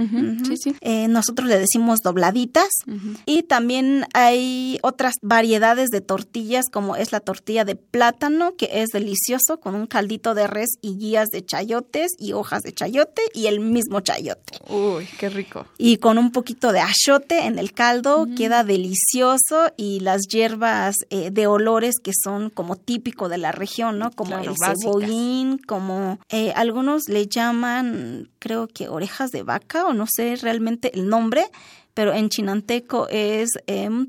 Eh, 0.81 1.09
nosotros 1.09 1.49
le 1.49 1.59
decimos 1.59 2.01
dobladitas. 2.01 2.69
Y 3.27 3.43
también 3.43 4.07
hay 4.15 4.79
otras 4.83 5.15
variedades 5.23 5.91
de 5.91 6.01
tortillas, 6.01 6.67
como 6.71 6.97
es 6.97 7.13
la 7.13 7.21
tortilla 7.21 7.65
de 7.65 7.77
plátano, 7.77 8.55
que 8.57 8.69
es 8.73 8.91
delicioso, 8.91 9.61
con 9.61 9.75
un 9.75 9.87
caldito 9.87 10.35
de 10.35 10.47
res 10.47 10.71
y 10.81 10.97
guías 10.97 11.29
de 11.29 11.45
chayotes 11.45 12.13
y 12.19 12.33
hojas 12.33 12.63
de 12.63 12.73
chayote 12.73 13.23
y 13.35 13.47
el 13.47 13.61
mismo 13.61 14.01
chayote. 14.01 14.59
Uy, 14.69 15.07
qué 15.19 15.29
rico. 15.29 15.67
Y 15.79 15.99
con 15.99 16.19
un 16.19 16.33
poquito 16.33 16.73
de 16.73 16.81
achote 16.81 17.47
en 17.47 17.59
el 17.59 17.73
caldo, 17.73 18.27
queda 18.37 18.65
delicioso 18.65 19.73
y 19.77 20.01
las 20.01 20.23
hierbas 20.29 20.97
eh, 21.11 21.31
de 21.31 21.47
olores 21.47 21.97
que 22.03 22.13
son 22.15 22.51
como 22.51 22.77
típicos 22.77 23.12
típico 23.13 23.29
de 23.29 23.39
la 23.39 23.53
región, 23.53 23.99
¿no? 23.99 24.11
Como 24.11 24.39
el 24.39 24.55
cebollín, 24.57 25.59
como 25.59 26.19
eh, 26.31 26.53
algunos 26.57 27.09
le 27.09 27.27
llaman, 27.27 28.31
creo 28.43 28.67
que 28.67 28.89
orejas 28.89 29.31
de 29.31 29.45
vaca 29.45 29.87
o 29.87 29.93
no 29.93 30.07
sé 30.13 30.35
realmente 30.35 30.91
el 30.95 31.09
nombre, 31.09 31.45
pero 31.95 32.13
en 32.13 32.29
chinanteco 32.29 33.07
es 33.09 33.51
em, 33.69 34.07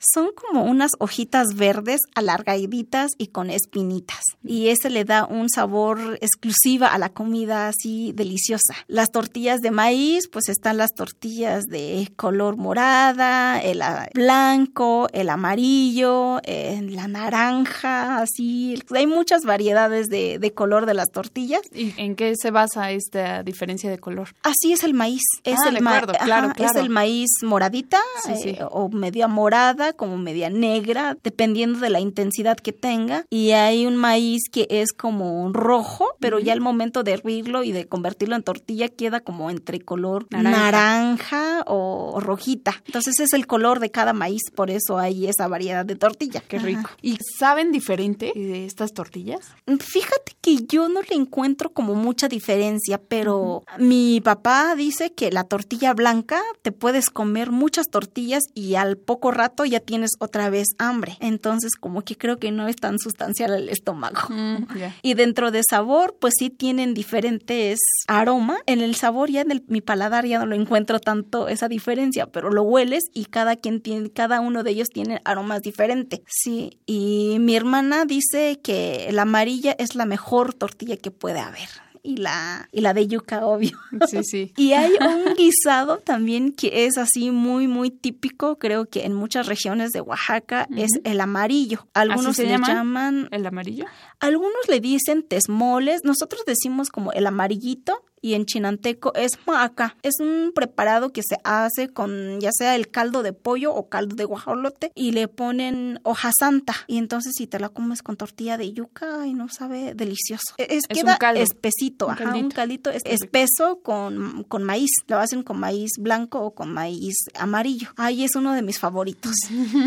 son 0.00 0.28
como 0.34 0.64
unas 0.64 0.90
hojitas 0.98 1.54
verdes 1.54 2.00
alargaditas 2.14 3.12
y 3.18 3.28
con 3.28 3.50
espinitas. 3.50 4.20
Y 4.42 4.68
ese 4.68 4.90
le 4.90 5.04
da 5.04 5.26
un 5.26 5.48
sabor 5.48 6.18
exclusiva 6.20 6.88
a 6.88 6.98
la 6.98 7.08
comida 7.08 7.68
así 7.68 8.12
deliciosa. 8.14 8.74
Las 8.86 9.10
tortillas 9.10 9.60
de 9.60 9.70
maíz, 9.70 10.28
pues 10.28 10.48
están 10.48 10.76
las 10.76 10.94
tortillas 10.94 11.64
de 11.64 12.12
color 12.16 12.56
morada, 12.56 13.60
el 13.60 13.82
blanco, 14.12 15.08
el 15.12 15.30
amarillo, 15.30 16.40
la 16.44 17.08
naranja, 17.08 18.18
así. 18.18 18.78
Hay 18.94 19.06
muchas 19.06 19.42
variedades 19.44 20.08
de, 20.08 20.52
color 20.54 20.86
de 20.86 20.94
las 20.94 21.10
tortillas. 21.10 21.62
¿Y 21.72 21.94
en 21.96 22.14
qué 22.14 22.34
se 22.44 22.50
basa 22.50 22.90
esta 22.90 23.42
diferencia 23.42 23.90
de 23.90 23.98
color? 23.98 24.28
Así 24.42 24.74
es 24.74 24.84
el 24.84 24.92
maíz. 24.92 25.22
Es, 25.44 25.58
ah, 25.64 25.70
el, 25.70 25.78
claro, 25.78 26.12
claro. 26.12 26.52
es 26.58 26.76
el 26.76 26.90
maíz 26.90 27.30
moradita, 27.42 28.00
eh, 28.28 28.58
o 28.70 28.90
media 28.90 29.28
morada, 29.28 29.94
como 29.94 30.18
media 30.18 30.50
negra, 30.50 31.16
dependiendo 31.22 31.78
de 31.78 31.88
la 31.88 32.00
intensidad 32.00 32.58
que 32.58 32.72
tenga. 32.72 33.24
Y 33.30 33.52
hay 33.52 33.86
un 33.86 33.96
maíz 33.96 34.42
que 34.52 34.66
es 34.68 34.92
como 34.92 35.50
rojo, 35.54 36.10
pero 36.20 36.38
ya 36.38 36.52
al 36.52 36.60
momento 36.60 37.02
de 37.02 37.12
hervirlo 37.12 37.64
y 37.64 37.72
de 37.72 37.86
convertirlo 37.86 38.36
en 38.36 38.42
tortilla 38.42 38.90
queda 38.90 39.20
como 39.20 39.50
entre 39.50 39.80
color 39.80 40.26
naranja, 40.28 41.64
o, 41.66 42.20
rojita. 42.20 42.82
Entonces 42.84 43.20
es 43.20 43.32
el 43.32 43.46
color 43.46 43.80
de 43.80 43.90
cada 43.90 44.12
maíz, 44.12 44.42
por 44.54 44.70
eso 44.70 44.98
hay 44.98 45.28
esa 45.28 45.48
variedad 45.48 45.86
de 45.86 45.96
tortilla. 45.96 46.42
Qué 46.46 46.58
rico. 46.58 46.90
¿Y 47.00 47.16
saben 47.38 47.72
diferente 47.72 48.32
de 48.34 48.66
estas 48.66 48.92
tortillas? 48.92 49.40
Fíjate 49.80 50.36
que 50.42 50.66
yo 50.66 50.90
no 50.90 51.00
le 51.00 51.16
encuentro 51.16 51.72
como 51.72 51.94
mucha 51.94 52.28
diferencia, 52.34 52.98
pero 52.98 53.64
mi 53.78 54.20
papá 54.20 54.74
dice 54.74 55.12
que 55.12 55.30
la 55.30 55.44
tortilla 55.44 55.94
blanca 55.94 56.40
te 56.62 56.72
puedes 56.72 57.08
comer 57.10 57.52
muchas 57.52 57.86
tortillas 57.88 58.42
y 58.54 58.74
al 58.74 58.96
poco 58.96 59.30
rato 59.30 59.64
ya 59.64 59.78
tienes 59.80 60.10
otra 60.18 60.50
vez 60.50 60.68
hambre. 60.78 61.16
Entonces 61.20 61.76
como 61.76 62.02
que 62.02 62.16
creo 62.16 62.38
que 62.38 62.50
no 62.50 62.66
es 62.66 62.76
tan 62.76 62.98
sustancial 62.98 63.54
el 63.54 63.68
estómago. 63.68 64.20
Mm, 64.28 64.66
y 65.02 65.14
dentro 65.14 65.52
de 65.52 65.62
sabor, 65.68 66.16
pues 66.20 66.34
sí 66.36 66.50
tienen 66.50 66.92
diferentes 66.92 67.78
aromas. 68.08 68.58
En 68.66 68.80
el 68.80 68.96
sabor 68.96 69.30
ya 69.30 69.42
en 69.42 69.64
mi 69.68 69.80
paladar 69.80 70.26
ya 70.26 70.40
no 70.40 70.46
lo 70.46 70.56
encuentro 70.56 70.98
tanto 70.98 71.48
esa 71.48 71.68
diferencia, 71.68 72.26
pero 72.26 72.50
lo 72.50 72.62
hueles 72.62 73.04
y 73.12 73.26
cada 73.26 73.56
quien 73.56 73.80
tiene, 73.80 74.10
cada 74.10 74.40
uno 74.40 74.64
de 74.64 74.72
ellos 74.72 74.88
tiene 74.88 75.20
aromas 75.24 75.62
diferentes. 75.62 76.20
Sí, 76.26 76.80
y 76.84 77.36
mi 77.38 77.54
hermana 77.54 78.06
dice 78.06 78.60
que 78.62 79.08
la 79.12 79.22
amarilla 79.22 79.76
es 79.78 79.94
la 79.94 80.04
mejor 80.04 80.52
tortilla 80.54 80.96
que 80.96 81.12
puede 81.12 81.38
haber 81.38 81.83
y 82.04 82.18
la, 82.18 82.68
y 82.70 82.82
la 82.82 82.92
de 82.92 83.08
yuca, 83.08 83.46
obvio. 83.46 83.76
Sí, 84.06 84.22
sí. 84.22 84.52
y 84.58 84.72
hay 84.74 84.92
un 85.00 85.34
guisado 85.34 85.98
también 85.98 86.52
que 86.52 86.84
es 86.84 86.98
así 86.98 87.30
muy, 87.30 87.66
muy 87.66 87.90
típico, 87.90 88.58
creo 88.58 88.84
que 88.84 89.04
en 89.04 89.14
muchas 89.14 89.46
regiones 89.46 89.90
de 89.90 90.02
Oaxaca, 90.02 90.68
es 90.76 90.90
el 91.02 91.20
amarillo. 91.20 91.88
Algunos 91.94 92.36
se 92.36 92.44
le 92.44 92.58
llaman, 92.58 93.28
¿El 93.32 93.46
amarillo? 93.46 93.86
Algunos 94.24 94.68
le 94.68 94.80
dicen 94.80 95.22
tesmoles, 95.22 96.00
nosotros 96.02 96.44
decimos 96.46 96.88
como 96.88 97.12
el 97.12 97.26
amarillito 97.26 98.02
y 98.24 98.32
en 98.32 98.46
chinanteco 98.46 99.12
es 99.14 99.32
maca. 99.46 99.98
Es 100.02 100.14
un 100.18 100.52
preparado 100.54 101.12
que 101.12 101.20
se 101.22 101.36
hace 101.44 101.90
con 101.90 102.40
ya 102.40 102.52
sea 102.52 102.74
el 102.74 102.88
caldo 102.88 103.22
de 103.22 103.34
pollo 103.34 103.74
o 103.74 103.90
caldo 103.90 104.16
de 104.16 104.24
guajolote 104.24 104.92
y 104.94 105.12
le 105.12 105.28
ponen 105.28 106.00
hoja 106.04 106.30
santa. 106.38 106.74
Y 106.86 106.96
entonces 106.96 107.34
si 107.36 107.46
te 107.46 107.60
la 107.60 107.68
comes 107.68 108.00
con 108.00 108.16
tortilla 108.16 108.56
de 108.56 108.72
yuca 108.72 109.26
y 109.26 109.34
no 109.34 109.50
sabe 109.50 109.92
delicioso. 109.94 110.54
E, 110.56 110.68
es, 110.70 110.86
queda 110.86 111.18
espesito, 111.34 112.06
un 112.06 112.12
ajá, 112.12 112.34
un 112.34 112.50
caldito 112.50 112.88
espeso 112.88 113.80
con, 113.82 114.44
con 114.44 114.62
maíz. 114.62 114.88
Lo 115.06 115.18
hacen 115.18 115.42
con 115.42 115.60
maíz 115.60 115.90
blanco 115.98 116.40
o 116.40 116.54
con 116.54 116.72
maíz 116.72 117.16
amarillo. 117.38 117.90
Ahí 117.96 118.24
es 118.24 118.36
uno 118.36 118.54
de 118.54 118.62
mis 118.62 118.78
favoritos. 118.78 119.34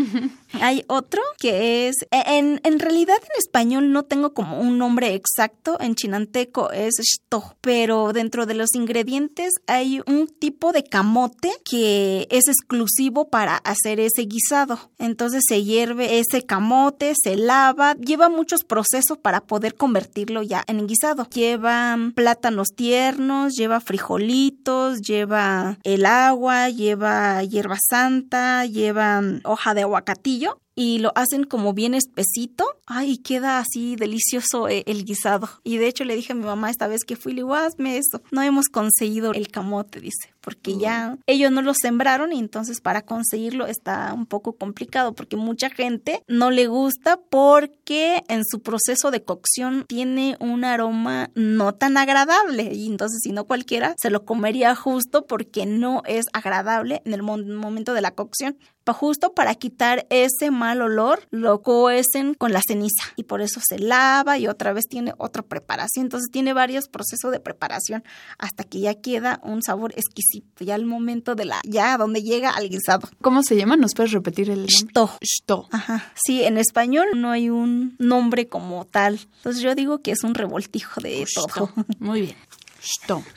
Hay 0.52 0.84
otro 0.86 1.22
que 1.38 1.88
es, 1.88 1.96
e, 2.12 2.38
en, 2.38 2.60
en 2.62 2.78
realidad 2.78 3.16
en 3.20 3.36
español 3.36 3.90
no 3.90 4.04
tengo 4.04 4.27
como 4.32 4.60
un 4.60 4.78
nombre 4.78 5.14
exacto, 5.14 5.78
en 5.80 5.94
chinanteco 5.94 6.70
es 6.70 6.94
shto, 7.00 7.56
pero 7.60 8.12
dentro 8.12 8.46
de 8.46 8.54
los 8.54 8.74
ingredientes 8.74 9.54
hay 9.66 10.00
un 10.06 10.28
tipo 10.28 10.72
de 10.72 10.84
camote 10.84 11.50
que 11.64 12.26
es 12.30 12.48
exclusivo 12.48 13.28
para 13.28 13.56
hacer 13.56 14.00
ese 14.00 14.22
guisado. 14.22 14.90
Entonces 14.98 15.44
se 15.46 15.62
hierve 15.62 16.18
ese 16.18 16.44
camote, 16.44 17.14
se 17.20 17.36
lava, 17.36 17.94
lleva 17.94 18.28
muchos 18.28 18.64
procesos 18.64 19.18
para 19.18 19.42
poder 19.42 19.74
convertirlo 19.74 20.42
ya 20.42 20.64
en 20.66 20.86
guisado. 20.86 21.28
Lleva 21.30 21.96
plátanos 22.14 22.68
tiernos, 22.74 23.54
lleva 23.54 23.80
frijolitos, 23.80 25.00
lleva 25.00 25.78
el 25.82 26.06
agua, 26.06 26.68
lleva 26.68 27.42
hierba 27.42 27.76
santa, 27.88 28.64
lleva 28.66 29.22
hoja 29.44 29.74
de 29.74 29.82
aguacatillo 29.82 30.58
y 30.74 30.98
lo 30.98 31.12
hacen 31.16 31.42
como 31.42 31.72
bien 31.72 31.94
espesito. 31.94 32.64
Ay, 32.90 33.18
queda 33.18 33.58
así 33.58 33.96
delicioso 33.96 34.66
eh, 34.66 34.82
el 34.86 35.04
guisado. 35.04 35.50
Y 35.62 35.76
de 35.76 35.88
hecho 35.88 36.04
le 36.04 36.16
dije 36.16 36.32
a 36.32 36.36
mi 36.36 36.44
mamá 36.44 36.70
esta 36.70 36.88
vez 36.88 37.04
que 37.04 37.16
fui, 37.16 37.32
le 37.32 37.42
digo, 37.42 37.54
hazme 37.54 37.98
eso. 37.98 38.22
No 38.30 38.40
hemos 38.40 38.68
conseguido 38.68 39.34
el 39.34 39.48
camote, 39.48 40.00
dice, 40.00 40.32
porque 40.40 40.78
ya 40.78 41.18
ellos 41.26 41.52
no 41.52 41.60
lo 41.60 41.74
sembraron 41.74 42.32
y 42.32 42.38
entonces 42.38 42.80
para 42.80 43.02
conseguirlo 43.02 43.66
está 43.66 44.14
un 44.14 44.24
poco 44.24 44.54
complicado 44.54 45.14
porque 45.14 45.36
mucha 45.36 45.68
gente 45.68 46.22
no 46.26 46.50
le 46.50 46.66
gusta 46.66 47.20
porque 47.28 48.24
en 48.28 48.42
su 48.46 48.62
proceso 48.62 49.10
de 49.10 49.22
cocción 49.22 49.84
tiene 49.86 50.38
un 50.40 50.64
aroma 50.64 51.30
no 51.34 51.74
tan 51.74 51.98
agradable 51.98 52.72
y 52.72 52.86
entonces 52.86 53.20
si 53.22 53.32
no 53.32 53.44
cualquiera 53.44 53.94
se 54.00 54.08
lo 54.08 54.24
comería 54.24 54.74
justo 54.74 55.26
porque 55.26 55.66
no 55.66 56.02
es 56.06 56.24
agradable 56.32 57.02
en 57.04 57.12
el 57.12 57.22
momento 57.22 57.92
de 57.92 58.00
la 58.00 58.12
cocción 58.12 58.56
justo 58.92 59.32
para 59.32 59.54
quitar 59.54 60.06
ese 60.10 60.50
mal 60.50 60.82
olor, 60.82 61.26
lo 61.30 61.62
cohecen 61.62 62.34
con 62.34 62.52
la 62.52 62.60
ceniza 62.66 63.04
y 63.16 63.24
por 63.24 63.40
eso 63.40 63.60
se 63.66 63.78
lava 63.78 64.38
y 64.38 64.46
otra 64.46 64.72
vez 64.72 64.86
tiene 64.88 65.12
otra 65.18 65.42
preparación. 65.42 66.06
Entonces 66.06 66.30
tiene 66.30 66.52
varios 66.52 66.88
procesos 66.88 67.32
de 67.32 67.40
preparación 67.40 68.04
hasta 68.38 68.64
que 68.64 68.80
ya 68.80 68.94
queda 68.94 69.40
un 69.42 69.62
sabor 69.62 69.92
exquisito, 69.96 70.64
ya 70.64 70.74
al 70.74 70.86
momento 70.86 71.34
de 71.34 71.44
la, 71.44 71.60
ya 71.64 71.96
donde 71.96 72.22
llega 72.22 72.50
al 72.50 72.68
guisado. 72.68 73.08
¿Cómo 73.20 73.42
se 73.42 73.56
llama? 73.56 73.76
¿Nos 73.76 73.94
puedes 73.94 74.12
repetir 74.12 74.50
el 74.50 74.60
nombre? 74.60 75.18
Shto. 75.22 75.68
Ajá. 75.72 76.12
Sí, 76.14 76.42
en 76.42 76.58
español 76.58 77.08
no 77.16 77.30
hay 77.30 77.50
un 77.50 77.96
nombre 77.98 78.48
como 78.48 78.84
tal. 78.84 79.20
Entonces 79.38 79.62
yo 79.62 79.74
digo 79.74 80.02
que 80.02 80.12
es 80.12 80.24
un 80.24 80.34
revoltijo 80.34 81.00
de 81.00 81.26
todo. 81.34 81.70
Muy 81.98 82.22
bien. 82.22 82.36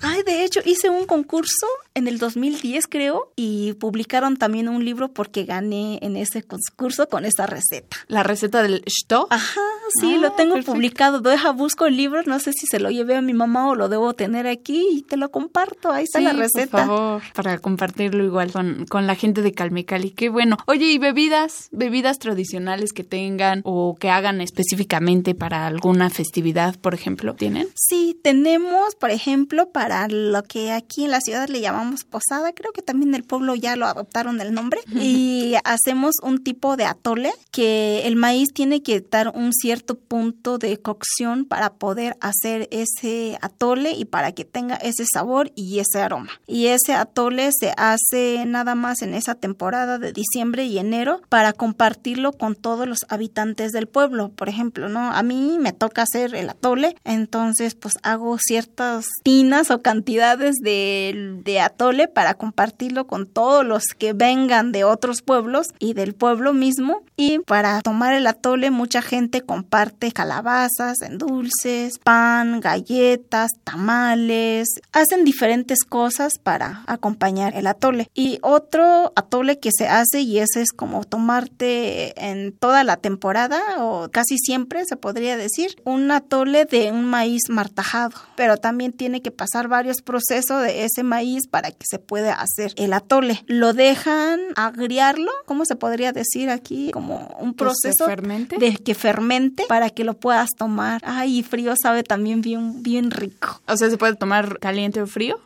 Ay, 0.01 0.23
de 0.23 0.43
hecho, 0.43 0.59
hice 0.65 0.89
un 0.89 1.05
concurso 1.05 1.67
en 1.93 2.07
el 2.07 2.19
2010, 2.19 2.87
creo, 2.87 3.31
y 3.35 3.73
publicaron 3.73 4.37
también 4.37 4.69
un 4.69 4.85
libro 4.85 5.09
porque 5.09 5.43
gané 5.43 5.99
en 6.01 6.15
ese 6.15 6.43
concurso 6.43 7.07
con 7.07 7.25
esa 7.25 7.47
receta. 7.47 7.97
¿La 8.07 8.23
receta 8.23 8.61
del 8.63 8.83
shto? 8.85 9.27
Ajá, 9.29 9.61
sí, 9.99 10.17
lo 10.17 10.27
ah, 10.27 10.35
tengo 10.35 10.61
publicado. 10.61 11.19
Deja, 11.19 11.51
busco 11.51 11.85
el 11.87 11.97
libro, 11.97 12.21
no 12.25 12.39
sé 12.39 12.53
si 12.53 12.67
se 12.67 12.79
lo 12.79 12.89
llevé 12.89 13.15
a 13.15 13.21
mi 13.21 13.33
mamá 13.33 13.69
o 13.69 13.75
lo 13.75 13.89
debo 13.89 14.13
tener 14.13 14.47
aquí 14.47 14.85
y 14.93 15.01
te 15.01 15.17
lo 15.17 15.31
comparto. 15.31 15.91
Ahí 15.91 16.03
está 16.03 16.21
la 16.21 16.33
receta. 16.33 16.85
Por 16.85 16.87
favor, 16.87 17.21
para 17.33 17.57
compartirlo 17.59 18.23
igual 18.23 18.51
con, 18.51 18.85
con 18.87 19.07
la 19.07 19.15
gente 19.15 19.41
de 19.41 19.51
Calmecali. 19.51 20.11
Qué 20.11 20.29
bueno. 20.29 20.57
Oye, 20.67 20.85
¿y 20.85 20.97
bebidas? 20.97 21.67
¿Bebidas 21.71 22.19
tradicionales 22.19 22.93
que 22.93 23.03
tengan 23.03 23.61
o 23.65 23.95
que 23.99 24.09
hagan 24.09 24.39
específicamente 24.41 25.35
para 25.35 25.67
alguna 25.67 26.09
festividad, 26.09 26.79
por 26.79 26.93
ejemplo? 26.93 27.33
¿Tienen? 27.33 27.67
Sí, 27.75 28.17
tenemos, 28.23 28.95
por 28.95 29.09
ejemplo, 29.09 29.30
ejemplo, 29.31 29.69
para 29.71 30.07
lo 30.09 30.43
que 30.43 30.71
aquí 30.71 31.05
en 31.05 31.11
la 31.11 31.21
ciudad 31.21 31.47
le 31.47 31.61
llamamos 31.61 32.03
posada, 32.03 32.51
creo 32.53 32.73
que 32.73 32.81
también 32.81 33.15
el 33.15 33.23
pueblo 33.23 33.55
ya 33.55 33.75
lo 33.75 33.85
adoptaron 33.85 34.41
el 34.41 34.53
nombre, 34.53 34.81
y 34.93 35.55
hacemos 35.63 36.15
un 36.21 36.43
tipo 36.43 36.75
de 36.75 36.85
atole 36.85 37.31
que 37.51 38.05
el 38.05 38.15
maíz 38.15 38.49
tiene 38.53 38.83
que 38.83 38.99
dar 38.99 39.29
un 39.29 39.53
cierto 39.53 39.95
punto 39.95 40.57
de 40.57 40.77
cocción 40.77 41.45
para 41.45 41.73
poder 41.73 42.17
hacer 42.19 42.67
ese 42.71 43.37
atole 43.41 43.91
y 43.91 44.05
para 44.05 44.33
que 44.33 44.45
tenga 44.45 44.75
ese 44.75 45.05
sabor 45.11 45.51
y 45.55 45.79
ese 45.79 46.01
aroma. 46.01 46.31
Y 46.47 46.67
ese 46.67 46.93
atole 46.93 47.49
se 47.57 47.73
hace 47.77 48.45
nada 48.45 48.75
más 48.75 49.01
en 49.01 49.13
esa 49.13 49.35
temporada 49.35 49.97
de 49.97 50.11
diciembre 50.11 50.65
y 50.65 50.77
enero 50.77 51.21
para 51.29 51.53
compartirlo 51.53 52.33
con 52.33 52.55
todos 52.55 52.87
los 52.87 52.99
habitantes 53.09 53.71
del 53.71 53.87
pueblo. 53.87 54.29
Por 54.29 54.49
ejemplo, 54.49 54.89
¿no? 54.89 55.11
A 55.11 55.23
mí 55.23 55.57
me 55.59 55.73
toca 55.73 56.03
hacer 56.03 56.35
el 56.35 56.49
atole, 56.49 56.95
entonces 57.03 57.75
pues 57.75 57.93
hago 58.03 58.37
ciertas 58.37 59.05
tinas 59.23 59.71
o 59.71 59.81
cantidades 59.81 60.55
de, 60.61 61.59
atole 61.61 62.07
para 62.07 62.33
compartirlo 62.33 63.05
con 63.05 63.27
todos 63.27 63.65
los 63.65 63.83
que 63.97 64.13
vengan 64.13 64.71
de 64.71 64.83
otros 64.83 65.21
pueblos 65.21 65.67
y 65.79 65.93
del 65.93 66.13
pueblo 66.13 66.53
mismo. 66.53 67.03
Y 67.17 67.39
para 67.39 67.81
tomar 67.81 68.13
el 68.13 68.25
atole 68.25 68.71
mucha 68.71 69.01
gente 69.01 69.41
comparte 69.41 70.11
calabazas 70.11 71.01
en 71.01 71.17
dulces, 71.17 71.99
pan, 71.99 72.61
galletas, 72.61 73.51
tamales, 73.63 74.69
hacen 74.91 75.23
diferentes 75.23 75.79
cosas 75.83 76.33
para 76.41 76.83
acompañar 76.87 77.55
el 77.55 77.67
atole. 77.67 78.09
Y 78.15 78.39
otro 78.41 79.13
atole 79.15 79.59
que 79.59 79.69
se 79.71 79.87
hace 79.87 80.21
y 80.21 80.39
ese 80.39 80.61
es 80.61 80.71
como 80.71 81.03
tomarte 81.03 82.19
en 82.29 82.53
toda 82.53 82.83
la 82.83 82.97
temporada 82.97 83.61
o 83.79 84.09
casi 84.09 84.37
siempre 84.37 84.83
se 84.85 84.95
podría 84.95 85.37
decir 85.37 85.75
un 85.83 86.09
atole 86.11 86.65
de 86.65 86.91
un 86.91 87.05
maíz 87.05 87.49
martajado, 87.49 88.17
pero 88.35 88.57
también 88.57 88.93
tiene 88.93 89.10
que 89.19 89.31
pasar 89.31 89.67
varios 89.67 90.01
procesos 90.01 90.63
de 90.63 90.85
ese 90.85 91.03
maíz 91.03 91.47
para 91.49 91.71
que 91.71 91.85
se 91.89 91.99
pueda 91.99 92.35
hacer 92.35 92.73
el 92.77 92.93
atole. 92.93 93.43
Lo 93.47 93.73
dejan 93.73 94.39
agriarlo, 94.55 95.31
¿cómo 95.45 95.65
se 95.65 95.75
podría 95.75 96.13
decir 96.13 96.49
aquí? 96.49 96.91
Como 96.91 97.35
un 97.39 97.53
proceso 97.53 98.07
de 98.07 98.77
que 98.77 98.95
fermente 98.95 99.65
para 99.67 99.89
que 99.89 100.05
lo 100.05 100.13
puedas 100.13 100.51
tomar. 100.57 101.01
Ay, 101.03 101.43
frío 101.43 101.73
sabe 101.75 102.03
también 102.03 102.41
bien, 102.41 102.81
bien 102.83 103.11
rico. 103.11 103.61
O 103.67 103.75
sea, 103.75 103.89
¿se 103.89 103.97
puede 103.97 104.15
tomar 104.15 104.59
caliente 104.59 105.01
o 105.01 105.07
frío? 105.07 105.39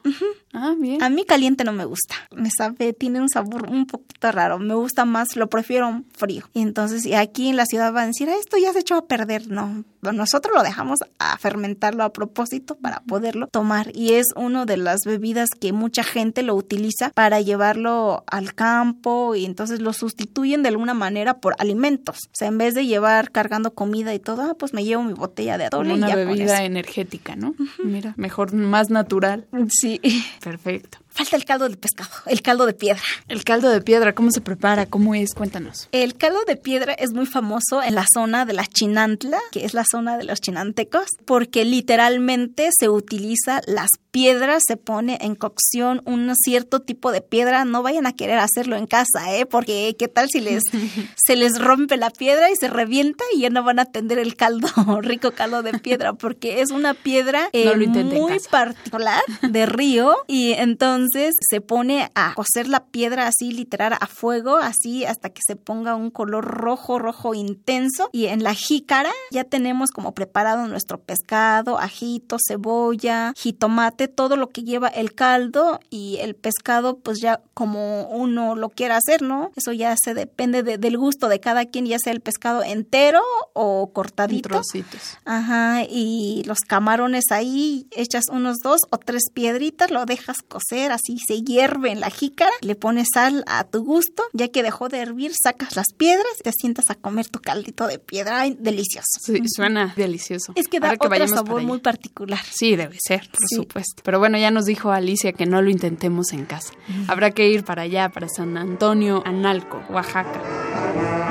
Ah, 0.56 0.74
bien. 0.78 1.04
A 1.04 1.10
mí 1.10 1.26
caliente 1.26 1.64
no 1.64 1.74
me 1.74 1.86
gusta. 1.86 2.16
Me 2.36 2.50
sabe, 2.50 2.94
tiene 2.94 3.20
un 3.20 3.30
sabor 3.30 3.70
un 3.70 3.86
poquito 3.86 4.32
raro. 4.32 4.58
Me 4.58 4.74
gusta 4.74 5.04
más, 5.04 5.36
lo 5.36 5.48
prefiero 5.48 6.04
frío. 6.16 6.46
Y 6.54 6.62
entonces, 6.62 7.06
y 7.06 7.14
aquí 7.14 7.50
en 7.50 7.58
la 7.58 7.66
ciudad 7.66 7.92
van 7.92 8.06
a 8.06 8.08
decir, 8.08 8.30
ah, 8.30 8.36
esto 8.40 8.58
ya 8.58 8.72
se 8.72 8.80
echó 8.80 8.96
a 8.96 9.06
perder. 9.06 9.50
No, 9.50 9.84
nosotros 10.02 10.56
lo 10.56 10.64
dejamos 10.64 11.00
a 11.20 11.38
fermentarlo 11.38 12.04
a 12.04 12.14
propósito 12.14 12.76
para 12.76 13.02
poderlo 13.02 13.48
tomar. 13.48 13.92
Y 13.94 14.14
es 14.14 14.28
una 14.36 14.66
de 14.66 14.78
las 14.78 15.02
bebidas 15.06 15.50
que 15.50 15.74
mucha 15.74 16.04
gente 16.04 16.42
lo 16.42 16.56
utiliza 16.56 17.12
para 17.14 17.42
llevarlo 17.42 18.24
al 18.28 18.54
campo 18.54 19.36
y 19.36 19.46
entonces 19.46 19.82
lo 19.82 19.94
sustituyen 19.94 20.64
de 20.64 20.70
alguna 20.70 20.94
manera 20.94 21.40
por 21.40 21.56
alimentos. 21.60 22.18
O 22.28 22.36
sea, 22.36 22.48
en 22.48 22.58
vez 22.58 22.74
de 22.74 22.86
llevar 22.86 23.32
cargando 23.32 23.74
comida 23.74 24.14
y 24.14 24.20
todo, 24.20 24.44
ah, 24.44 24.56
pues 24.58 24.74
me 24.74 24.84
llevo 24.84 25.04
mi 25.04 25.14
botella 25.14 25.58
de 25.58 25.66
atole. 25.66 25.94
Una 25.94 26.16
bebida 26.16 26.64
energética, 26.64 27.36
¿no? 27.36 27.56
Mira, 27.84 28.14
mejor, 28.18 28.54
más 28.54 28.90
natural. 28.90 29.48
Sí. 29.70 30.00
Perfecto. 30.46 31.00
Falta 31.10 31.38
el 31.38 31.44
caldo 31.44 31.68
de 31.68 31.76
pescado, 31.76 32.12
el 32.28 32.44
caldo 32.44 32.68
de 32.68 32.74
piedra. 32.74 33.02
El 33.28 33.44
caldo 33.44 33.70
de 33.70 33.82
piedra, 33.82 34.14
¿cómo 34.14 34.30
se 34.30 34.42
prepara? 34.42 34.86
¿Cómo 34.86 35.16
es? 35.16 35.34
Cuéntanos. 35.34 35.90
El 35.92 36.18
caldo 36.18 36.46
de 36.46 36.56
piedra 36.56 36.94
es 36.94 37.14
muy 37.14 37.26
famoso 37.26 37.82
en 37.82 37.96
la 37.96 38.06
zona 38.14 38.46
de 38.46 38.54
la 38.54 38.68
Chinantla, 38.68 39.40
que 39.52 39.66
es 39.66 39.74
la 39.74 39.86
zona 39.90 40.20
de 40.20 40.24
los 40.24 40.40
chinantecos, 40.42 41.08
porque 41.26 41.66
literalmente 41.66 42.70
se 42.80 42.90
utiliza 42.90 43.62
las 43.66 43.90
piedras, 44.16 44.64
se 44.66 44.78
pone 44.78 45.18
en 45.20 45.36
cocción 45.36 46.02
un 46.06 46.34
cierto 46.38 46.80
tipo 46.80 47.12
de 47.12 47.20
piedra. 47.20 47.66
No 47.66 47.84
vayan 47.84 48.08
a 48.08 48.14
querer 48.14 48.40
hacerlo 48.40 48.78
en 48.78 48.88
casa, 48.88 49.36
¿eh? 49.36 49.46
Porque 49.46 49.94
qué 50.00 50.08
tal 50.08 50.30
si 50.30 50.40
les 50.40 50.64
se 51.28 51.36
les 51.36 51.60
rompe 51.60 51.98
la 51.98 52.10
piedra 52.10 52.50
y 52.50 52.56
se 52.56 52.70
revienta 52.70 53.26
y 53.34 53.42
ya 53.42 53.50
no 53.50 53.64
van 53.64 53.80
a 53.80 53.86
tender 53.86 54.20
el 54.20 54.38
caldo, 54.38 54.68
rico 55.02 55.32
caldo 55.32 55.64
de 55.64 55.78
piedra, 55.80 56.14
porque 56.14 56.62
es 56.62 56.72
una 56.72 56.94
piedra 56.94 57.50
eh, 57.52 57.76
muy 57.76 58.40
particular 58.50 59.22
de 59.42 59.66
río 59.66 60.16
y 60.28 60.54
entonces 60.54 60.86
entonces 60.86 61.34
se 61.50 61.62
pone 61.62 62.12
a 62.14 62.36
cocer 62.36 62.68
la 62.68 62.86
piedra 62.86 63.28
así 63.28 63.52
literal 63.52 63.94
a 64.00 64.06
fuego, 64.06 64.58
así 64.58 65.04
hasta 65.04 65.32
que 65.32 65.42
se 65.46 65.56
ponga 65.56 65.96
un 65.96 66.12
color 66.12 66.46
rojo, 66.46 67.00
rojo 67.00 67.34
intenso. 67.34 68.10
Y 68.12 68.28
en 68.28 68.44
la 68.44 68.54
jícara 68.54 69.12
ya 69.32 69.44
tenemos 69.44 69.90
como 69.90 70.14
preparado 70.14 70.68
nuestro 70.68 71.00
pescado, 71.02 71.80
ajito, 71.80 72.38
cebolla, 72.48 73.34
jitomate, 73.36 74.05
todo 74.08 74.36
lo 74.36 74.50
que 74.50 74.64
lleva 74.64 74.88
el 74.88 75.14
caldo 75.14 75.80
y 75.90 76.18
el 76.22 76.36
pescado 76.36 76.98
pues 76.98 77.20
ya 77.20 77.42
como 77.54 78.08
uno 78.10 78.56
lo 78.56 78.70
quiera 78.70 78.98
hacer, 78.98 79.22
¿no? 79.22 79.52
Eso 79.56 79.72
ya 79.72 79.96
se 80.02 80.14
depende 80.14 80.64
del 80.64 80.98
gusto 80.98 81.28
de 81.28 81.40
cada 81.40 81.66
quien, 81.66 81.86
ya 81.86 81.98
sea 82.00 82.14
el 82.14 82.22
pescado 82.22 82.64
entero 82.64 83.22
o 83.54 83.92
cortadito. 83.94 84.50
trocitos. 84.50 85.18
Ajá, 85.26 85.84
y 85.90 86.44
los 86.46 86.60
camarones 86.60 87.26
ahí, 87.32 87.88
echas 87.92 88.26
unos 88.32 88.58
dos 88.64 88.82
o 88.92 88.98
tres 88.98 89.24
piedritas, 89.34 89.92
lo 89.92 90.06
dejas 90.06 90.38
cocer 90.48 90.92
así 90.92 91.18
se 91.26 91.42
hierve 91.42 91.92
en 91.92 92.00
la 92.00 92.10
jícara, 92.10 92.52
le 92.62 92.76
pones 92.76 93.08
sal 93.14 93.44
a 93.48 93.64
tu 93.64 93.84
gusto, 93.84 94.24
ya 94.34 94.48
que 94.48 94.64
dejó 94.64 94.90
de 94.90 95.00
hervir, 95.00 95.34
sacas 95.42 95.76
las 95.76 95.88
piedras 95.96 96.26
y 96.40 96.44
te 96.44 96.52
sientas 96.52 96.86
a 96.90 96.96
comer 96.96 97.28
tu 97.28 97.40
caldito 97.40 97.88
de 97.88 98.00
piedra. 98.00 98.42
Ay, 98.42 98.58
delicioso. 98.60 99.06
Sí, 99.22 99.42
suena 99.48 99.94
delicioso. 99.96 100.54
Es 100.56 100.68
que 100.68 100.80
da 100.80 100.94
otro 100.94 101.28
sabor 101.28 101.62
muy 101.64 101.80
particular. 101.80 102.42
Sí, 102.52 102.76
debe 102.76 102.98
ser, 103.00 103.30
por 103.30 103.48
supuesto. 103.50 103.95
Pero 104.04 104.20
bueno, 104.20 104.38
ya 104.38 104.52
nos 104.52 104.66
dijo 104.66 104.92
Alicia 104.92 105.34
que 105.34 105.46
no 105.46 105.62
lo 105.62 105.70
intentemos 105.70 106.32
en 106.32 106.46
casa. 106.46 106.74
Habrá 107.08 107.32
que 107.32 107.50
ir 107.50 107.64
para 107.64 107.84
allá, 107.84 108.10
para 108.10 108.28
San 108.30 108.58
Antonio, 108.58 109.24
Analco, 109.26 109.82
Oaxaca. 109.90 111.25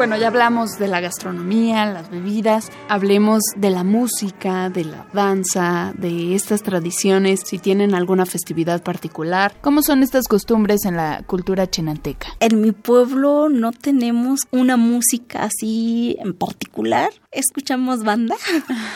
Bueno, 0.00 0.16
ya 0.16 0.28
hablamos 0.28 0.78
de 0.78 0.88
la 0.88 1.00
gastronomía, 1.00 1.84
las 1.84 2.08
bebidas, 2.08 2.72
hablemos 2.88 3.42
de 3.54 3.68
la 3.68 3.84
música, 3.84 4.70
de 4.70 4.86
la 4.86 5.06
danza, 5.12 5.92
de 5.94 6.34
estas 6.34 6.62
tradiciones, 6.62 7.40
si 7.44 7.58
tienen 7.58 7.94
alguna 7.94 8.24
festividad 8.24 8.82
particular. 8.82 9.54
¿Cómo 9.60 9.82
son 9.82 10.02
estas 10.02 10.26
costumbres 10.26 10.86
en 10.86 10.96
la 10.96 11.22
cultura 11.26 11.68
chinanteca? 11.68 12.28
En 12.40 12.62
mi 12.62 12.72
pueblo 12.72 13.50
no 13.50 13.72
tenemos 13.72 14.40
una 14.50 14.78
música 14.78 15.44
así 15.44 16.16
en 16.18 16.32
particular. 16.32 17.10
Escuchamos 17.30 18.02
banda. 18.02 18.36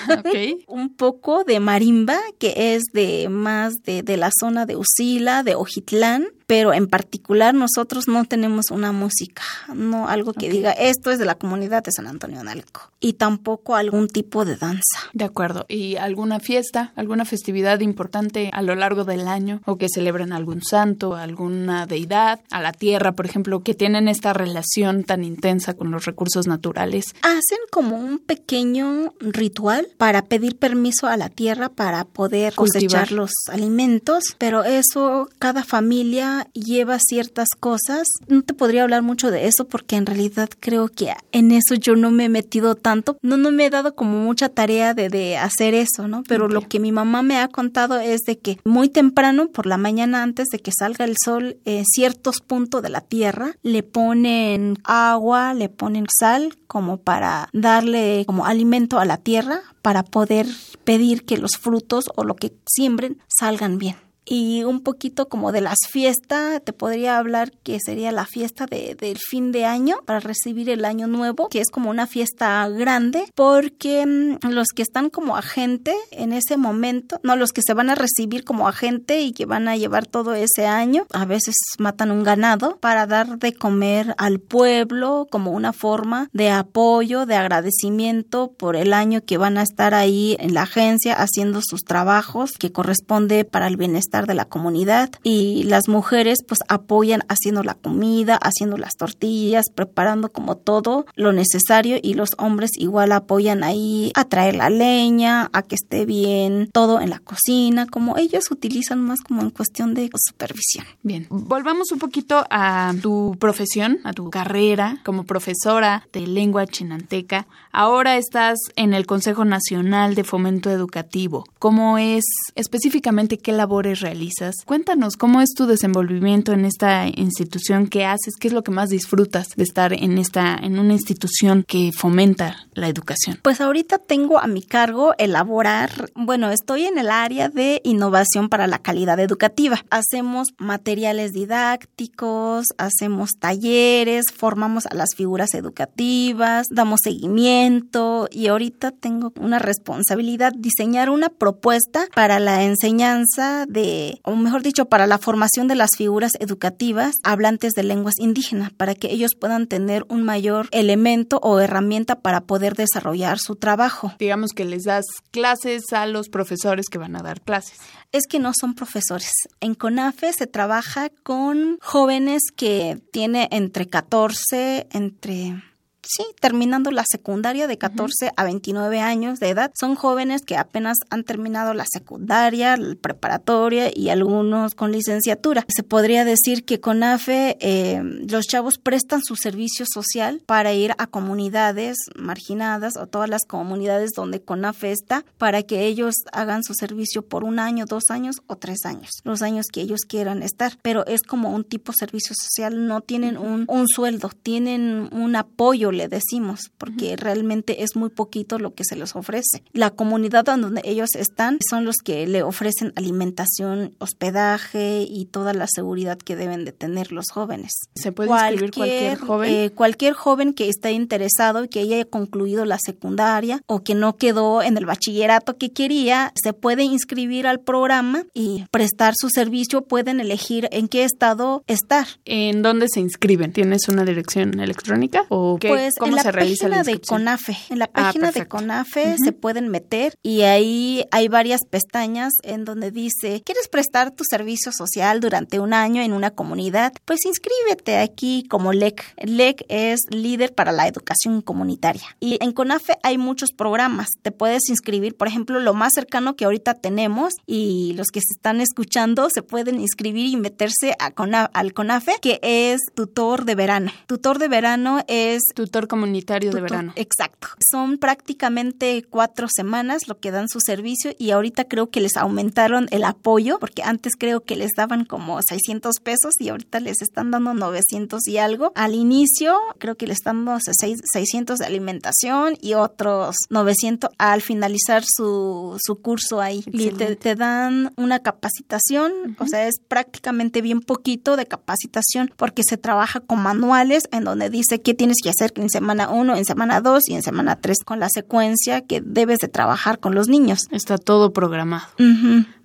Un 0.66 0.88
poco 0.88 1.44
de 1.44 1.60
marimba, 1.60 2.16
que 2.38 2.76
es 2.76 2.84
de 2.94 3.28
más 3.28 3.74
de, 3.84 4.02
de 4.02 4.16
la 4.16 4.30
zona 4.40 4.64
de 4.64 4.76
Usila, 4.76 5.42
de 5.42 5.54
Ojitlán 5.54 6.28
pero 6.46 6.72
en 6.72 6.88
particular 6.88 7.54
nosotros 7.54 8.08
no 8.08 8.24
tenemos 8.24 8.70
una 8.70 8.92
música, 8.92 9.42
no 9.74 10.08
algo 10.08 10.32
que 10.32 10.50
diga 10.50 10.72
esto 10.72 11.10
es 11.10 11.18
de 11.18 11.24
la 11.24 11.36
comunidad 11.36 11.82
de 11.82 11.92
San 11.92 12.06
Antonio 12.06 12.42
Nalco 12.42 12.90
y 13.00 13.14
tampoco 13.14 13.76
algún 13.76 14.08
tipo 14.08 14.44
de 14.44 14.56
danza. 14.56 14.98
De 15.12 15.24
acuerdo. 15.24 15.66
¿Y 15.68 15.96
alguna 15.96 16.40
fiesta, 16.40 16.92
alguna 16.96 17.24
festividad 17.24 17.80
importante 17.80 18.50
a 18.52 18.62
lo 18.62 18.74
largo 18.74 19.04
del 19.04 19.28
año 19.28 19.60
o 19.66 19.76
que 19.76 19.88
celebren 19.88 20.32
algún 20.32 20.62
santo, 20.62 21.14
alguna 21.14 21.86
deidad, 21.86 22.40
a 22.50 22.60
la 22.62 22.72
tierra, 22.72 23.12
por 23.12 23.26
ejemplo, 23.26 23.60
que 23.60 23.74
tienen 23.74 24.08
esta 24.08 24.32
relación 24.32 25.04
tan 25.04 25.22
intensa 25.22 25.74
con 25.74 25.90
los 25.90 26.04
recursos 26.04 26.46
naturales? 26.46 27.14
Hacen 27.22 27.58
como 27.70 27.96
un 27.96 28.18
pequeño 28.18 29.12
ritual 29.20 29.88
para 29.98 30.22
pedir 30.22 30.56
permiso 30.56 31.06
a 31.06 31.16
la 31.16 31.28
tierra 31.28 31.68
para 31.68 32.04
poder 32.04 32.54
cosechar 32.54 33.12
los 33.12 33.32
alimentos, 33.50 34.24
pero 34.38 34.64
eso 34.64 35.28
cada 35.38 35.64
familia 35.64 36.33
lleva 36.52 36.98
ciertas 36.98 37.48
cosas. 37.58 38.08
No 38.28 38.42
te 38.42 38.54
podría 38.54 38.82
hablar 38.82 39.02
mucho 39.02 39.30
de 39.30 39.46
eso 39.46 39.66
porque 39.66 39.96
en 39.96 40.06
realidad 40.06 40.48
creo 40.60 40.88
que 40.88 41.12
en 41.32 41.52
eso 41.52 41.74
yo 41.74 41.96
no 41.96 42.10
me 42.10 42.26
he 42.26 42.28
metido 42.28 42.74
tanto. 42.74 43.16
No, 43.22 43.36
no 43.36 43.50
me 43.50 43.66
he 43.66 43.70
dado 43.70 43.94
como 43.94 44.18
mucha 44.18 44.48
tarea 44.48 44.94
de, 44.94 45.08
de 45.08 45.36
hacer 45.36 45.74
eso, 45.74 46.08
¿no? 46.08 46.22
Pero 46.26 46.48
lo 46.48 46.62
que 46.62 46.80
mi 46.80 46.92
mamá 46.92 47.22
me 47.22 47.38
ha 47.38 47.48
contado 47.48 47.98
es 47.98 48.22
de 48.22 48.38
que 48.38 48.58
muy 48.64 48.88
temprano, 48.88 49.48
por 49.48 49.66
la 49.66 49.76
mañana 49.76 50.22
antes 50.22 50.48
de 50.48 50.58
que 50.58 50.72
salga 50.76 51.04
el 51.04 51.16
sol, 51.22 51.58
en 51.64 51.84
ciertos 51.84 52.40
puntos 52.40 52.82
de 52.82 52.88
la 52.88 53.00
tierra 53.00 53.56
le 53.62 53.82
ponen 53.82 54.78
agua, 54.84 55.54
le 55.54 55.68
ponen 55.68 56.06
sal 56.18 56.56
como 56.66 56.98
para 56.98 57.48
darle 57.52 58.24
como 58.26 58.46
alimento 58.46 58.98
a 58.98 59.04
la 59.04 59.18
tierra 59.18 59.60
para 59.82 60.02
poder 60.02 60.46
pedir 60.84 61.24
que 61.24 61.38
los 61.38 61.56
frutos 61.58 62.06
o 62.16 62.24
lo 62.24 62.36
que 62.36 62.52
siembren 62.66 63.18
salgan 63.28 63.78
bien 63.78 63.96
y 64.24 64.64
un 64.64 64.80
poquito 64.80 65.28
como 65.28 65.52
de 65.52 65.60
las 65.60 65.78
fiestas, 65.90 66.62
te 66.64 66.72
podría 66.72 67.18
hablar 67.18 67.52
que 67.62 67.78
sería 67.84 68.12
la 68.12 68.26
fiesta 68.26 68.66
de, 68.66 68.94
del 68.94 69.18
fin 69.18 69.52
de 69.52 69.64
año 69.64 69.96
para 70.06 70.20
recibir 70.20 70.70
el 70.70 70.84
año 70.84 71.06
nuevo, 71.06 71.48
que 71.48 71.60
es 71.60 71.70
como 71.70 71.90
una 71.90 72.06
fiesta 72.06 72.66
grande, 72.68 73.24
porque 73.34 74.06
mm, 74.06 74.48
los 74.48 74.68
que 74.68 74.82
están 74.82 75.10
como 75.10 75.36
agente 75.36 75.94
en 76.10 76.32
ese 76.32 76.56
momento, 76.56 77.20
no 77.22 77.36
los 77.36 77.52
que 77.52 77.62
se 77.64 77.74
van 77.74 77.90
a 77.90 77.94
recibir 77.94 78.44
como 78.44 78.68
agente 78.68 79.20
y 79.20 79.32
que 79.32 79.46
van 79.46 79.68
a 79.68 79.76
llevar 79.76 80.06
todo 80.06 80.34
ese 80.34 80.66
año, 80.66 81.06
a 81.12 81.24
veces 81.24 81.54
matan 81.78 82.10
un 82.10 82.24
ganado 82.24 82.78
para 82.78 83.06
dar 83.06 83.38
de 83.38 83.52
comer 83.52 84.14
al 84.18 84.40
pueblo 84.40 85.26
como 85.30 85.50
una 85.50 85.72
forma 85.72 86.28
de 86.32 86.50
apoyo, 86.50 87.26
de 87.26 87.36
agradecimiento 87.36 88.52
por 88.56 88.76
el 88.76 88.92
año 88.92 89.20
que 89.24 89.38
van 89.38 89.58
a 89.58 89.62
estar 89.62 89.94
ahí 89.94 90.36
en 90.40 90.54
la 90.54 90.62
agencia 90.62 91.14
haciendo 91.14 91.60
sus 91.62 91.82
trabajos 91.84 92.52
que 92.52 92.72
corresponde 92.72 93.44
para 93.44 93.66
el 93.66 93.76
bienestar 93.76 94.13
de 94.22 94.34
la 94.34 94.44
comunidad 94.44 95.10
y 95.22 95.64
las 95.64 95.88
mujeres 95.88 96.38
pues 96.46 96.60
apoyan 96.68 97.22
haciendo 97.28 97.62
la 97.62 97.74
comida, 97.74 98.36
haciendo 98.36 98.76
las 98.76 98.94
tortillas, 98.96 99.66
preparando 99.74 100.30
como 100.30 100.56
todo 100.56 101.06
lo 101.16 101.32
necesario 101.32 101.98
y 102.00 102.14
los 102.14 102.30
hombres 102.38 102.70
igual 102.78 103.12
apoyan 103.12 103.64
ahí 103.64 104.12
a 104.14 104.24
traer 104.24 104.54
la 104.54 104.70
leña, 104.70 105.50
a 105.52 105.62
que 105.62 105.74
esté 105.74 106.06
bien 106.06 106.68
todo 106.72 107.00
en 107.00 107.10
la 107.10 107.18
cocina, 107.18 107.86
como 107.86 108.16
ellos 108.16 108.44
utilizan 108.50 109.00
más 109.00 109.20
como 109.20 109.42
en 109.42 109.50
cuestión 109.50 109.94
de 109.94 110.08
supervisión. 110.14 110.86
Bien, 111.02 111.26
volvamos 111.28 111.90
un 111.90 111.98
poquito 111.98 112.44
a 112.50 112.92
tu 113.02 113.36
profesión, 113.40 113.98
a 114.04 114.12
tu 114.12 114.30
carrera 114.30 114.98
como 115.04 115.24
profesora 115.24 116.06
de 116.12 116.26
lengua 116.26 116.66
chinanteca. 116.66 117.46
Ahora 117.72 118.16
estás 118.16 118.58
en 118.76 118.94
el 118.94 119.06
Consejo 119.06 119.44
Nacional 119.44 120.14
de 120.14 120.24
Fomento 120.24 120.70
Educativo. 120.70 121.44
¿Cómo 121.58 121.98
es 121.98 122.24
específicamente 122.54 123.38
qué 123.38 123.52
labores 123.52 124.00
realizas? 124.04 124.56
Cuéntanos 124.66 125.16
cómo 125.16 125.40
es 125.40 125.54
tu 125.54 125.64
desenvolvimiento 125.64 126.52
en 126.52 126.66
esta 126.66 127.08
institución, 127.08 127.86
qué 127.86 128.04
haces, 128.04 128.34
qué 128.38 128.48
es 128.48 128.54
lo 128.54 128.62
que 128.62 128.70
más 128.70 128.90
disfrutas 128.90 129.48
de 129.56 129.64
estar 129.64 129.94
en 129.94 130.18
esta 130.18 130.56
en 130.56 130.78
una 130.78 130.92
institución 130.92 131.64
que 131.66 131.90
fomenta 131.96 132.66
la 132.74 132.88
educación. 132.88 133.38
Pues 133.42 133.62
ahorita 133.62 133.98
tengo 133.98 134.38
a 134.38 134.46
mi 134.46 134.62
cargo 134.62 135.14
elaborar, 135.16 136.10
bueno, 136.14 136.50
estoy 136.50 136.84
en 136.84 136.98
el 136.98 137.10
área 137.10 137.48
de 137.48 137.80
innovación 137.84 138.48
para 138.48 138.66
la 138.66 138.78
calidad 138.78 139.18
educativa. 139.20 139.82
Hacemos 139.90 140.48
materiales 140.58 141.32
didácticos, 141.32 142.66
hacemos 142.76 143.30
talleres, 143.38 144.26
formamos 144.36 144.84
a 144.86 144.94
las 144.94 145.14
figuras 145.16 145.54
educativas, 145.54 146.66
damos 146.70 147.00
seguimiento 147.02 148.28
y 148.30 148.48
ahorita 148.48 148.90
tengo 148.90 149.32
una 149.40 149.58
responsabilidad 149.58 150.52
diseñar 150.54 151.08
una 151.08 151.30
propuesta 151.30 152.06
para 152.14 152.38
la 152.40 152.64
enseñanza 152.64 153.64
de, 153.66 153.93
o 154.22 154.36
mejor 154.36 154.62
dicho, 154.62 154.86
para 154.86 155.06
la 155.06 155.18
formación 155.18 155.68
de 155.68 155.74
las 155.74 155.90
figuras 155.96 156.32
educativas 156.40 157.14
hablantes 157.22 157.72
de 157.72 157.82
lenguas 157.82 158.14
indígenas, 158.18 158.72
para 158.72 158.94
que 158.94 159.10
ellos 159.10 159.32
puedan 159.38 159.66
tener 159.66 160.04
un 160.08 160.22
mayor 160.22 160.68
elemento 160.70 161.38
o 161.42 161.60
herramienta 161.60 162.20
para 162.20 162.42
poder 162.42 162.74
desarrollar 162.74 163.38
su 163.38 163.56
trabajo. 163.56 164.12
Digamos 164.18 164.52
que 164.52 164.64
les 164.64 164.84
das 164.84 165.04
clases 165.30 165.82
a 165.92 166.06
los 166.06 166.28
profesores 166.28 166.86
que 166.90 166.98
van 166.98 167.16
a 167.16 167.22
dar 167.22 167.40
clases. 167.40 167.78
Es 168.12 168.26
que 168.28 168.38
no 168.38 168.52
son 168.58 168.74
profesores. 168.74 169.32
En 169.60 169.74
CONAFE 169.74 170.32
se 170.32 170.46
trabaja 170.46 171.08
con 171.22 171.78
jóvenes 171.80 172.42
que 172.54 173.00
tiene 173.12 173.48
entre 173.50 173.88
14, 173.88 174.86
entre 174.92 175.62
sí, 176.06 176.24
terminando 176.40 176.90
la 176.90 177.04
secundaria 177.08 177.66
de 177.66 177.78
14 177.78 178.32
a 178.36 178.44
29 178.44 179.00
años 179.00 179.38
de 179.40 179.50
edad. 179.50 179.70
Son 179.78 179.94
jóvenes 179.94 180.42
que 180.42 180.56
apenas 180.56 180.98
han 181.10 181.24
terminado 181.24 181.74
la 181.74 181.86
secundaria, 181.90 182.76
la 182.76 182.94
preparatoria 182.94 183.90
y 183.94 184.10
algunos 184.10 184.74
con 184.74 184.92
licenciatura. 184.92 185.64
Se 185.68 185.82
podría 185.82 186.24
decir 186.24 186.64
que 186.64 186.80
con 186.80 187.02
AFE 187.02 187.56
eh, 187.60 188.00
los 188.28 188.46
chavos 188.46 188.78
prestan 188.78 189.22
su 189.22 189.36
servicio 189.36 189.86
social 189.92 190.42
para 190.46 190.72
ir 190.72 190.92
a 190.98 191.06
comunidades 191.06 191.96
marginadas 192.16 192.96
o 192.96 193.06
todas 193.06 193.28
las 193.28 193.44
comunidades 193.46 194.10
donde 194.16 194.40
CONAFE 194.40 194.92
está 194.92 195.24
para 195.38 195.62
que 195.62 195.86
ellos 195.86 196.14
hagan 196.32 196.62
su 196.62 196.74
servicio 196.74 197.22
por 197.22 197.44
un 197.44 197.58
año, 197.58 197.86
dos 197.86 198.04
años 198.10 198.36
o 198.46 198.56
tres 198.56 198.84
años, 198.84 199.10
los 199.24 199.42
años 199.42 199.66
que 199.72 199.80
ellos 199.80 200.00
quieran 200.06 200.42
estar. 200.42 200.78
Pero 200.82 201.06
es 201.06 201.22
como 201.22 201.50
un 201.50 201.64
tipo 201.64 201.92
de 201.92 201.96
servicio 201.98 202.34
social, 202.38 202.86
no 202.86 203.00
tienen 203.00 203.36
un, 203.38 203.64
un 203.68 203.88
sueldo, 203.88 204.30
tienen 204.42 205.08
un 205.12 205.36
apoyo 205.36 205.90
le 205.94 206.08
decimos, 206.08 206.70
porque 206.78 207.16
realmente 207.16 207.82
es 207.82 207.96
muy 207.96 208.10
poquito 208.10 208.58
lo 208.58 208.74
que 208.74 208.84
se 208.84 208.96
les 208.96 209.14
ofrece. 209.16 209.62
La 209.72 209.90
comunidad 209.90 210.44
donde 210.44 210.82
ellos 210.84 211.10
están 211.14 211.58
son 211.68 211.84
los 211.84 211.96
que 212.04 212.26
le 212.26 212.42
ofrecen 212.42 212.92
alimentación, 212.96 213.94
hospedaje 213.98 215.06
y 215.08 215.26
toda 215.26 215.54
la 215.54 215.66
seguridad 215.66 216.18
que 216.18 216.36
deben 216.36 216.64
de 216.64 216.72
tener 216.72 217.12
los 217.12 217.26
jóvenes. 217.30 217.72
¿Se 217.94 218.12
puede 218.12 218.30
inscribir 218.30 218.72
cualquier 218.72 219.18
joven? 219.18 219.52
Eh, 219.52 219.70
cualquier 219.70 220.14
joven 220.14 220.54
que 220.54 220.68
esté 220.68 220.92
interesado 220.92 221.64
y 221.64 221.68
que 221.68 221.80
haya 221.80 222.04
concluido 222.04 222.64
la 222.64 222.78
secundaria 222.78 223.62
o 223.66 223.82
que 223.82 223.94
no 223.94 224.16
quedó 224.16 224.62
en 224.62 224.76
el 224.76 224.86
bachillerato 224.86 225.56
que 225.56 225.72
quería, 225.72 226.32
se 226.42 226.52
puede 226.52 226.84
inscribir 226.84 227.46
al 227.46 227.60
programa 227.60 228.24
y 228.34 228.64
prestar 228.70 229.14
su 229.16 229.28
servicio. 229.30 229.82
Pueden 229.82 230.20
elegir 230.20 230.68
en 230.72 230.88
qué 230.88 231.04
estado 231.04 231.62
estar. 231.66 232.06
¿En 232.24 232.62
dónde 232.62 232.86
se 232.88 233.00
inscriben? 233.00 233.52
¿Tienes 233.52 233.88
una 233.88 234.04
dirección 234.04 234.58
electrónica 234.60 235.26
o 235.28 235.58
qué? 235.60 235.68
Pues 235.68 235.83
en 236.00 236.14
la 236.14 236.22
página 236.32 236.82
de 236.82 237.00
CONAFE. 237.00 237.56
En 237.70 237.78
la 237.78 237.84
Ah, 237.86 238.04
página 238.04 238.32
de. 238.32 238.46
CONAFE 238.46 239.16
se 239.22 239.32
pueden 239.32 239.68
meter 239.68 240.14
y 240.22 240.42
ahí 240.42 241.04
hay 241.10 241.28
varias 241.28 241.60
pestañas 241.68 242.32
en 242.42 242.64
donde 242.64 242.90
dice, 242.90 243.42
¿quieres 243.44 243.68
prestar 243.68 244.10
tu 244.10 244.24
servicio 244.24 244.72
social 244.72 245.20
durante 245.20 245.58
un 245.58 245.72
año 245.74 246.02
en 246.02 246.12
una 246.12 246.30
comunidad? 246.30 246.92
Pues 247.04 247.24
inscríbete 247.24 247.98
aquí 247.98 248.44
como 248.48 248.72
LEC. 248.72 249.04
LEC 249.18 249.64
es 249.68 250.00
líder 250.10 250.54
para 250.54 250.72
la 250.72 250.86
educación 250.86 251.42
comunitaria. 251.42 252.16
Y 252.20 252.38
en 252.42 252.52
CONAFE 252.52 252.98
hay 253.02 253.18
muchos 253.18 253.50
programas. 253.52 254.08
Te 254.22 254.30
puedes 254.30 254.68
inscribir, 254.68 255.16
por 255.16 255.28
ejemplo, 255.28 255.60
lo 255.60 255.74
más 255.74 255.92
cercano 255.94 256.36
que 256.36 256.44
ahorita 256.44 256.74
tenemos 256.74 257.34
y 257.46 257.94
los 257.96 258.08
que 258.08 258.20
se 258.20 258.34
están 258.34 258.60
escuchando 258.60 259.28
se 259.30 259.42
pueden 259.42 259.80
inscribir 259.80 260.26
y 260.26 260.36
meterse 260.36 260.94
a 260.98 261.12
al 261.52 261.72
CONAFE, 261.72 262.16
que 262.20 262.38
es 262.42 262.80
tutor 262.94 263.44
de 263.44 263.54
verano. 263.54 263.90
Tutor 264.06 264.38
de 264.38 264.48
verano 264.48 265.02
es 265.08 265.42
Tutor 265.54 265.73
comunitario 265.88 266.50
de 266.52 266.60
verano. 266.60 266.92
Exacto. 266.96 267.48
Son 267.70 267.98
prácticamente 267.98 269.04
cuatro 269.08 269.46
semanas 269.54 270.08
lo 270.08 270.18
que 270.18 270.30
dan 270.30 270.48
su 270.48 270.60
servicio 270.60 271.12
y 271.18 271.30
ahorita 271.30 271.64
creo 271.64 271.90
que 271.90 272.00
les 272.00 272.16
aumentaron 272.16 272.88
el 272.90 273.04
apoyo 273.04 273.58
porque 273.58 273.82
antes 273.82 274.14
creo 274.18 274.40
que 274.40 274.56
les 274.56 274.70
daban 274.76 275.04
como 275.04 275.40
600 275.42 275.96
pesos 276.02 276.34
y 276.38 276.48
ahorita 276.48 276.80
les 276.80 277.02
están 277.02 277.30
dando 277.30 277.54
900 277.54 278.26
y 278.28 278.38
algo. 278.38 278.72
Al 278.74 278.94
inicio 278.94 279.56
creo 279.78 279.96
que 279.96 280.06
les 280.06 280.18
están 280.18 280.44
dando 280.44 280.60
seis- 280.78 281.00
600 281.12 281.58
de 281.58 281.66
alimentación 281.66 282.56
y 282.60 282.74
otros 282.74 283.36
900 283.50 284.10
al 284.18 284.42
finalizar 284.42 285.04
su, 285.06 285.76
su 285.84 285.96
curso 286.00 286.40
ahí. 286.40 286.64
Y 286.72 286.90
te 287.16 287.34
dan 287.34 287.92
una 287.96 288.20
capacitación, 288.20 289.12
o 289.38 289.46
sea, 289.46 289.66
es 289.68 289.74
prácticamente 289.88 290.62
bien 290.62 290.80
poquito 290.80 291.36
de 291.36 291.46
capacitación 291.46 292.32
porque 292.36 292.62
se 292.68 292.76
trabaja 292.76 293.20
con 293.20 293.40
manuales 293.42 294.04
en 294.12 294.24
donde 294.24 294.50
dice 294.50 294.80
qué 294.80 294.94
tienes 294.94 295.16
que 295.22 295.30
hacer 295.30 295.52
en 295.64 295.70
semana 295.70 296.08
1, 296.10 296.36
en 296.36 296.44
semana 296.44 296.80
2 296.80 297.08
y 297.08 297.14
en 297.14 297.22
semana 297.22 297.56
3 297.56 297.78
con 297.84 297.98
la 298.00 298.08
secuencia 298.08 298.82
que 298.82 299.00
debes 299.00 299.38
de 299.38 299.48
trabajar 299.48 299.98
con 299.98 300.14
los 300.14 300.28
niños. 300.28 300.68
Está 300.70 300.98
todo 300.98 301.32
programado. 301.32 301.86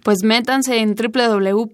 Pues 0.03 0.23
métanse 0.23 0.79
en 0.79 0.95
www.gov.mx 0.95 1.65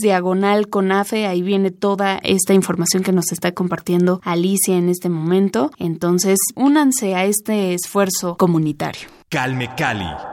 diagonal 0.00 0.68
conafe, 0.68 1.26
ahí 1.26 1.42
viene 1.42 1.70
toda 1.70 2.18
esta 2.22 2.54
información 2.54 3.02
que 3.02 3.12
nos 3.12 3.30
está 3.32 3.52
compartiendo 3.52 4.20
Alicia 4.24 4.76
en 4.76 4.88
este 4.88 5.08
momento. 5.08 5.70
Entonces, 5.78 6.38
únanse 6.56 7.14
a 7.14 7.24
este 7.24 7.74
esfuerzo 7.74 8.36
comunitario. 8.36 9.08
Calme 9.28 9.70
Cali. 9.76 10.31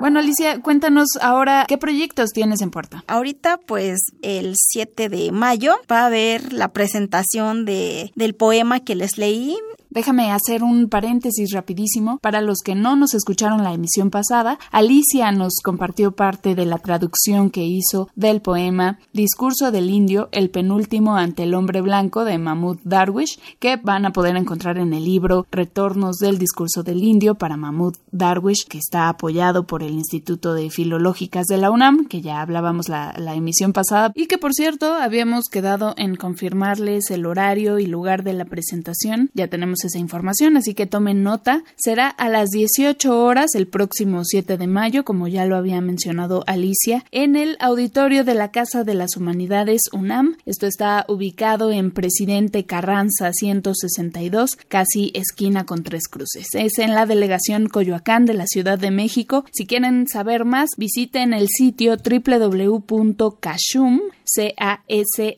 Bueno, 0.00 0.18
Alicia, 0.18 0.60
cuéntanos 0.60 1.08
ahora 1.20 1.64
qué 1.66 1.78
proyectos 1.78 2.30
tienes 2.30 2.60
en 2.60 2.70
puerta. 2.70 3.02
Ahorita, 3.06 3.58
pues, 3.58 3.98
el 4.22 4.54
7 4.56 5.08
de 5.08 5.32
mayo 5.32 5.74
va 5.90 6.00
a 6.00 6.06
haber 6.06 6.52
la 6.52 6.68
presentación 6.72 7.64
de, 7.64 8.12
del 8.14 8.34
poema 8.34 8.80
que 8.80 8.94
les 8.94 9.16
leí. 9.16 9.56
Déjame 9.96 10.30
hacer 10.30 10.62
un 10.62 10.90
paréntesis 10.90 11.52
rapidísimo. 11.52 12.18
Para 12.18 12.42
los 12.42 12.58
que 12.62 12.74
no 12.74 12.96
nos 12.96 13.14
escucharon 13.14 13.64
la 13.64 13.72
emisión 13.72 14.10
pasada, 14.10 14.58
Alicia 14.70 15.32
nos 15.32 15.54
compartió 15.64 16.12
parte 16.12 16.54
de 16.54 16.66
la 16.66 16.76
traducción 16.76 17.48
que 17.48 17.64
hizo 17.64 18.10
del 18.14 18.42
poema 18.42 18.98
Discurso 19.14 19.70
del 19.70 19.88
Indio, 19.88 20.28
el 20.32 20.50
penúltimo 20.50 21.16
ante 21.16 21.44
el 21.44 21.54
hombre 21.54 21.80
blanco 21.80 22.26
de 22.26 22.36
Mahmoud 22.36 22.76
Darwish, 22.84 23.38
que 23.58 23.76
van 23.76 24.04
a 24.04 24.12
poder 24.12 24.36
encontrar 24.36 24.76
en 24.76 24.92
el 24.92 25.02
libro 25.02 25.46
Retornos 25.50 26.18
del 26.18 26.36
Discurso 26.36 26.82
del 26.82 27.02
Indio 27.02 27.36
para 27.36 27.56
Mahmoud 27.56 27.96
Darwish, 28.12 28.66
que 28.68 28.76
está 28.76 29.08
apoyado 29.08 29.66
por 29.66 29.82
el 29.82 29.94
Instituto 29.94 30.52
de 30.52 30.68
Filológicas 30.68 31.46
de 31.46 31.56
la 31.56 31.70
UNAM, 31.70 32.04
que 32.04 32.20
ya 32.20 32.42
hablábamos 32.42 32.90
la, 32.90 33.14
la 33.16 33.34
emisión 33.34 33.72
pasada, 33.72 34.12
y 34.14 34.26
que 34.26 34.36
por 34.36 34.52
cierto 34.52 34.92
habíamos 34.92 35.46
quedado 35.46 35.94
en 35.96 36.16
confirmarles 36.16 37.10
el 37.10 37.24
horario 37.24 37.78
y 37.78 37.86
lugar 37.86 38.24
de 38.24 38.34
la 38.34 38.44
presentación. 38.44 39.30
Ya 39.32 39.48
tenemos 39.48 39.85
esa 39.86 39.98
información, 39.98 40.56
así 40.56 40.74
que 40.74 40.86
tomen 40.86 41.22
nota. 41.22 41.62
Será 41.76 42.08
a 42.08 42.28
las 42.28 42.50
18 42.50 43.22
horas 43.22 43.54
el 43.54 43.66
próximo 43.66 44.24
7 44.24 44.56
de 44.56 44.66
mayo, 44.66 45.04
como 45.04 45.28
ya 45.28 45.46
lo 45.46 45.56
había 45.56 45.80
mencionado 45.80 46.44
Alicia, 46.46 47.04
en 47.10 47.36
el 47.36 47.56
auditorio 47.60 48.24
de 48.24 48.34
la 48.34 48.50
Casa 48.50 48.84
de 48.84 48.94
las 48.94 49.16
Humanidades 49.16 49.82
UNAM. 49.92 50.36
Esto 50.46 50.66
está 50.66 51.04
ubicado 51.08 51.70
en 51.70 51.90
Presidente 51.90 52.66
Carranza 52.66 53.32
162, 53.32 54.56
casi 54.68 55.10
esquina 55.14 55.64
con 55.64 55.82
tres 55.82 56.08
cruces. 56.08 56.48
Es 56.54 56.78
en 56.78 56.94
la 56.94 57.06
delegación 57.06 57.68
Coyoacán 57.68 58.26
de 58.26 58.34
la 58.34 58.46
Ciudad 58.46 58.78
de 58.78 58.90
México. 58.90 59.44
Si 59.52 59.66
quieren 59.66 60.06
saber 60.08 60.44
más, 60.44 60.70
visiten 60.76 61.32
el 61.32 61.48
sitio 61.48 61.96
www.cashum, 61.96 64.00
C-A-S-H-U-M, 64.24 65.36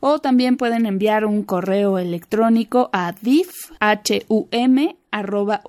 o 0.00 0.18
también 0.18 0.56
pueden 0.56 0.86
enviar 0.86 1.24
un 1.24 1.42
correo 1.42 1.98
electrónico 1.98 2.90
a 2.92 3.12
difhum 3.20 4.46
arroba. 5.14 5.62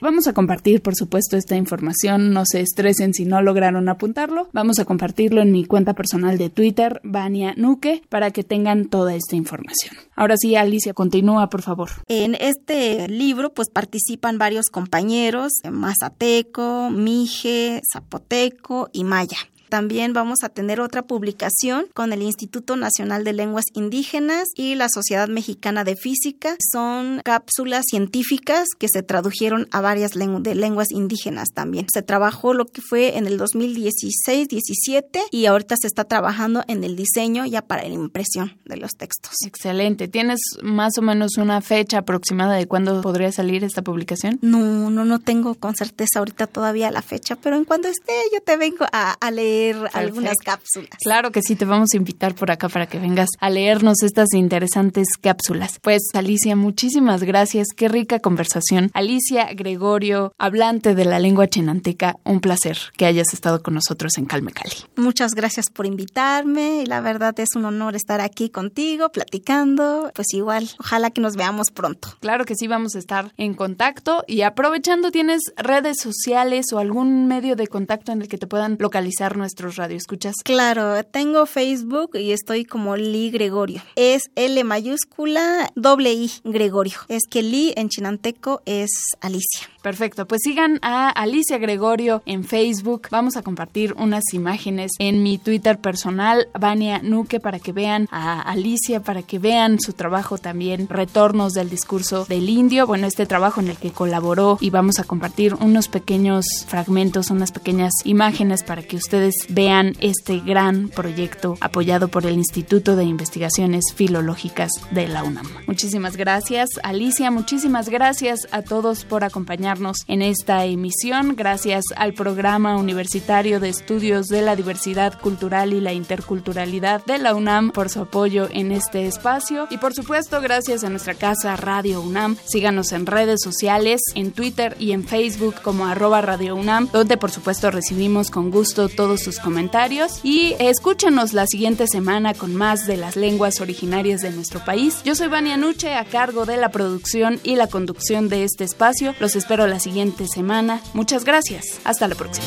Vamos 0.00 0.28
a 0.28 0.32
compartir, 0.32 0.80
por 0.80 0.94
supuesto, 0.94 1.36
esta 1.36 1.56
información. 1.56 2.32
No 2.32 2.44
se 2.46 2.60
estresen 2.60 3.14
si 3.14 3.24
no 3.24 3.42
lograron 3.42 3.88
apuntarlo. 3.88 4.48
Vamos 4.52 4.78
a 4.78 4.84
compartirlo 4.84 5.42
en 5.42 5.50
mi 5.50 5.64
cuenta 5.64 5.94
personal 5.94 6.38
de 6.38 6.50
Twitter, 6.50 7.00
Vania 7.02 7.54
Nuque, 7.56 8.02
para 8.08 8.30
que 8.30 8.44
tengan 8.44 8.86
toda 8.86 9.16
esta 9.16 9.34
información. 9.34 9.96
Ahora 10.14 10.36
sí, 10.36 10.54
Alicia, 10.54 10.94
continúa, 10.94 11.50
por 11.50 11.62
favor. 11.62 11.90
En 12.06 12.36
este 12.36 13.08
libro, 13.08 13.52
pues 13.52 13.68
participan 13.70 14.38
varios 14.38 14.66
compañeros, 14.66 15.50
Mazateco, 15.68 16.90
Mije, 16.90 17.67
Zapoteco 17.92 18.88
y 18.92 19.04
Maya. 19.04 19.38
También 19.68 20.12
vamos 20.12 20.38
a 20.42 20.48
tener 20.48 20.80
otra 20.80 21.02
publicación 21.02 21.86
con 21.92 22.12
el 22.12 22.22
Instituto 22.22 22.76
Nacional 22.76 23.24
de 23.24 23.32
Lenguas 23.34 23.66
Indígenas 23.74 24.48
y 24.54 24.74
la 24.74 24.88
Sociedad 24.88 25.28
Mexicana 25.28 25.84
de 25.84 25.94
Física. 25.96 26.56
Son 26.72 27.20
cápsulas 27.24 27.84
científicas 27.88 28.68
que 28.78 28.88
se 28.88 29.02
tradujeron 29.02 29.68
a 29.70 29.80
varias 29.80 30.12
de 30.12 30.54
lenguas 30.54 30.90
indígenas 30.90 31.48
también. 31.52 31.86
Se 31.92 32.02
trabajó 32.02 32.54
lo 32.54 32.64
que 32.66 32.80
fue 32.80 33.18
en 33.18 33.26
el 33.26 33.38
2016-17 33.38 35.20
y 35.30 35.46
ahorita 35.46 35.76
se 35.78 35.86
está 35.86 36.04
trabajando 36.04 36.64
en 36.66 36.84
el 36.84 36.96
diseño 36.96 37.44
ya 37.44 37.62
para 37.62 37.82
la 37.82 37.94
impresión 37.94 38.56
de 38.64 38.76
los 38.78 38.92
textos. 38.92 39.34
Excelente. 39.46 40.08
¿Tienes 40.08 40.40
más 40.62 40.96
o 40.98 41.02
menos 41.02 41.36
una 41.36 41.60
fecha 41.60 41.98
aproximada 41.98 42.54
de 42.54 42.66
cuándo 42.66 43.02
podría 43.02 43.32
salir 43.32 43.64
esta 43.64 43.82
publicación? 43.82 44.38
No, 44.40 44.88
no, 44.90 45.04
no 45.04 45.18
tengo 45.18 45.54
con 45.54 45.74
certeza 45.76 46.20
ahorita 46.20 46.46
todavía 46.46 46.90
la 46.90 47.02
fecha, 47.02 47.36
pero 47.36 47.56
en 47.56 47.64
cuanto 47.64 47.88
esté 47.88 48.12
yo 48.32 48.40
te 48.40 48.56
vengo 48.56 48.86
a, 48.92 49.12
a 49.12 49.30
leer 49.30 49.57
algunas 49.92 50.36
cápsulas. 50.44 50.90
Claro 51.02 51.32
que 51.32 51.42
sí, 51.42 51.56
te 51.56 51.64
vamos 51.64 51.90
a 51.92 51.96
invitar 51.96 52.34
por 52.34 52.50
acá 52.50 52.68
para 52.68 52.86
que 52.86 52.98
vengas 52.98 53.28
a 53.40 53.50
leernos 53.50 54.02
estas 54.02 54.32
interesantes 54.34 55.08
cápsulas. 55.20 55.78
Pues 55.82 56.02
Alicia, 56.14 56.56
muchísimas 56.56 57.22
gracias, 57.24 57.68
qué 57.76 57.88
rica 57.88 58.20
conversación. 58.20 58.90
Alicia 58.94 59.48
Gregorio, 59.54 60.32
hablante 60.38 60.94
de 60.94 61.04
la 61.04 61.18
lengua 61.18 61.48
chinanteca, 61.48 62.16
un 62.24 62.40
placer 62.40 62.78
que 62.96 63.06
hayas 63.06 63.32
estado 63.32 63.62
con 63.62 63.74
nosotros 63.74 64.16
en 64.18 64.26
Calme 64.26 64.52
Cali. 64.52 64.74
Muchas 64.96 65.32
gracias 65.32 65.66
por 65.70 65.86
invitarme 65.86 66.82
y 66.82 66.86
la 66.86 67.00
verdad 67.00 67.38
es 67.38 67.48
un 67.56 67.64
honor 67.64 67.96
estar 67.96 68.20
aquí 68.20 68.50
contigo 68.50 69.10
platicando. 69.10 70.10
Pues 70.14 70.28
igual, 70.32 70.70
ojalá 70.78 71.10
que 71.10 71.20
nos 71.20 71.36
veamos 71.36 71.70
pronto. 71.70 72.08
Claro 72.20 72.44
que 72.44 72.54
sí, 72.54 72.68
vamos 72.68 72.94
a 72.94 72.98
estar 72.98 73.32
en 73.36 73.54
contacto 73.54 74.24
y 74.26 74.42
aprovechando, 74.42 75.10
¿tienes 75.10 75.40
redes 75.56 75.98
sociales 76.00 76.66
o 76.72 76.78
algún 76.78 77.26
medio 77.26 77.56
de 77.56 77.66
contacto 77.66 78.12
en 78.12 78.22
el 78.22 78.28
que 78.28 78.38
te 78.38 78.46
puedan 78.46 78.76
localizar 78.78 79.36
nuestros 79.36 79.47
radioescuchas? 79.76 80.34
Claro, 80.44 81.02
tengo 81.04 81.46
Facebook 81.46 82.10
y 82.14 82.32
estoy 82.32 82.64
como 82.64 82.96
Li 82.96 83.30
Gregorio. 83.30 83.82
Es 83.96 84.22
L 84.34 84.62
mayúscula 84.64 85.70
doble 85.74 86.12
I 86.12 86.30
Gregorio. 86.44 86.98
Es 87.08 87.22
que 87.30 87.42
Li 87.42 87.72
en 87.76 87.88
chinanteco 87.88 88.62
es 88.66 88.90
Alicia. 89.20 89.68
Perfecto, 89.88 90.28
pues 90.28 90.42
sigan 90.44 90.78
a 90.82 91.08
Alicia 91.08 91.56
Gregorio 91.56 92.22
en 92.26 92.44
Facebook. 92.44 93.08
Vamos 93.10 93.38
a 93.38 93.42
compartir 93.42 93.94
unas 93.94 94.34
imágenes 94.34 94.92
en 94.98 95.22
mi 95.22 95.38
Twitter 95.38 95.78
personal, 95.78 96.48
Vania 96.52 97.00
Nuque, 97.02 97.40
para 97.40 97.58
que 97.58 97.72
vean 97.72 98.06
a 98.10 98.42
Alicia, 98.42 99.02
para 99.02 99.22
que 99.22 99.38
vean 99.38 99.80
su 99.80 99.94
trabajo 99.94 100.36
también, 100.36 100.88
retornos 100.90 101.54
del 101.54 101.70
discurso 101.70 102.26
del 102.26 102.50
indio. 102.50 102.86
Bueno, 102.86 103.06
este 103.06 103.24
trabajo 103.24 103.62
en 103.62 103.68
el 103.68 103.78
que 103.78 103.90
colaboró 103.90 104.58
y 104.60 104.68
vamos 104.68 104.98
a 104.98 105.04
compartir 105.04 105.54
unos 105.54 105.88
pequeños 105.88 106.44
fragmentos, 106.66 107.30
unas 107.30 107.50
pequeñas 107.50 107.94
imágenes 108.04 108.64
para 108.64 108.82
que 108.82 108.96
ustedes 108.96 109.46
vean 109.48 109.94
este 110.00 110.40
gran 110.40 110.90
proyecto 110.90 111.56
apoyado 111.62 112.08
por 112.08 112.26
el 112.26 112.34
Instituto 112.34 112.94
de 112.94 113.04
Investigaciones 113.04 113.94
Filológicas 113.94 114.68
de 114.90 115.08
la 115.08 115.24
UNAM. 115.24 115.46
Muchísimas 115.66 116.18
gracias, 116.18 116.68
Alicia, 116.82 117.30
muchísimas 117.30 117.88
gracias 117.88 118.46
a 118.50 118.60
todos 118.60 119.06
por 119.06 119.24
acompañarnos 119.24 119.77
en 120.08 120.22
esta 120.22 120.64
emisión. 120.64 121.36
Gracias 121.36 121.84
al 121.96 122.12
Programa 122.12 122.76
Universitario 122.76 123.60
de 123.60 123.68
Estudios 123.68 124.26
de 124.26 124.42
la 124.42 124.56
Diversidad 124.56 125.20
Cultural 125.20 125.72
y 125.72 125.80
la 125.80 125.92
Interculturalidad 125.92 127.04
de 127.04 127.18
la 127.18 127.34
UNAM 127.34 127.70
por 127.70 127.88
su 127.88 128.00
apoyo 128.00 128.48
en 128.50 128.72
este 128.72 129.06
espacio. 129.06 129.68
Y 129.70 129.78
por 129.78 129.94
supuesto, 129.94 130.40
gracias 130.40 130.82
a 130.82 130.90
nuestra 130.90 131.14
casa 131.14 131.54
Radio 131.54 132.00
UNAM. 132.00 132.36
Síganos 132.44 132.90
en 132.90 133.06
redes 133.06 133.40
sociales, 133.40 134.00
en 134.16 134.32
Twitter 134.32 134.76
y 134.80 134.90
en 134.90 135.04
Facebook 135.04 135.54
como 135.62 135.86
arroba 135.86 136.20
Radio 136.22 136.56
UNAM, 136.56 136.88
donde 136.92 137.16
por 137.16 137.30
supuesto 137.30 137.70
recibimos 137.70 138.30
con 138.30 138.50
gusto 138.50 138.88
todos 138.88 139.20
sus 139.20 139.38
comentarios. 139.38 140.18
Y 140.24 140.56
escúchenos 140.58 141.34
la 141.34 141.46
siguiente 141.46 141.86
semana 141.86 142.34
con 142.34 142.56
más 142.56 142.88
de 142.88 142.96
las 142.96 143.14
lenguas 143.14 143.60
originarias 143.60 144.22
de 144.22 144.32
nuestro 144.32 144.64
país. 144.64 145.02
Yo 145.04 145.14
soy 145.14 145.28
Vania 145.28 145.56
Nuche, 145.56 145.94
a 145.94 146.04
cargo 146.04 146.46
de 146.46 146.56
la 146.56 146.70
producción 146.70 147.38
y 147.44 147.54
la 147.54 147.68
conducción 147.68 148.28
de 148.28 148.44
este 148.44 148.64
espacio. 148.64 149.14
Los 149.20 149.36
espero 149.36 149.57
la 149.66 149.80
siguiente 149.80 150.26
semana. 150.28 150.80
Muchas 150.94 151.24
gracias. 151.24 151.80
Hasta 151.84 152.08
la 152.08 152.14
próxima. 152.14 152.46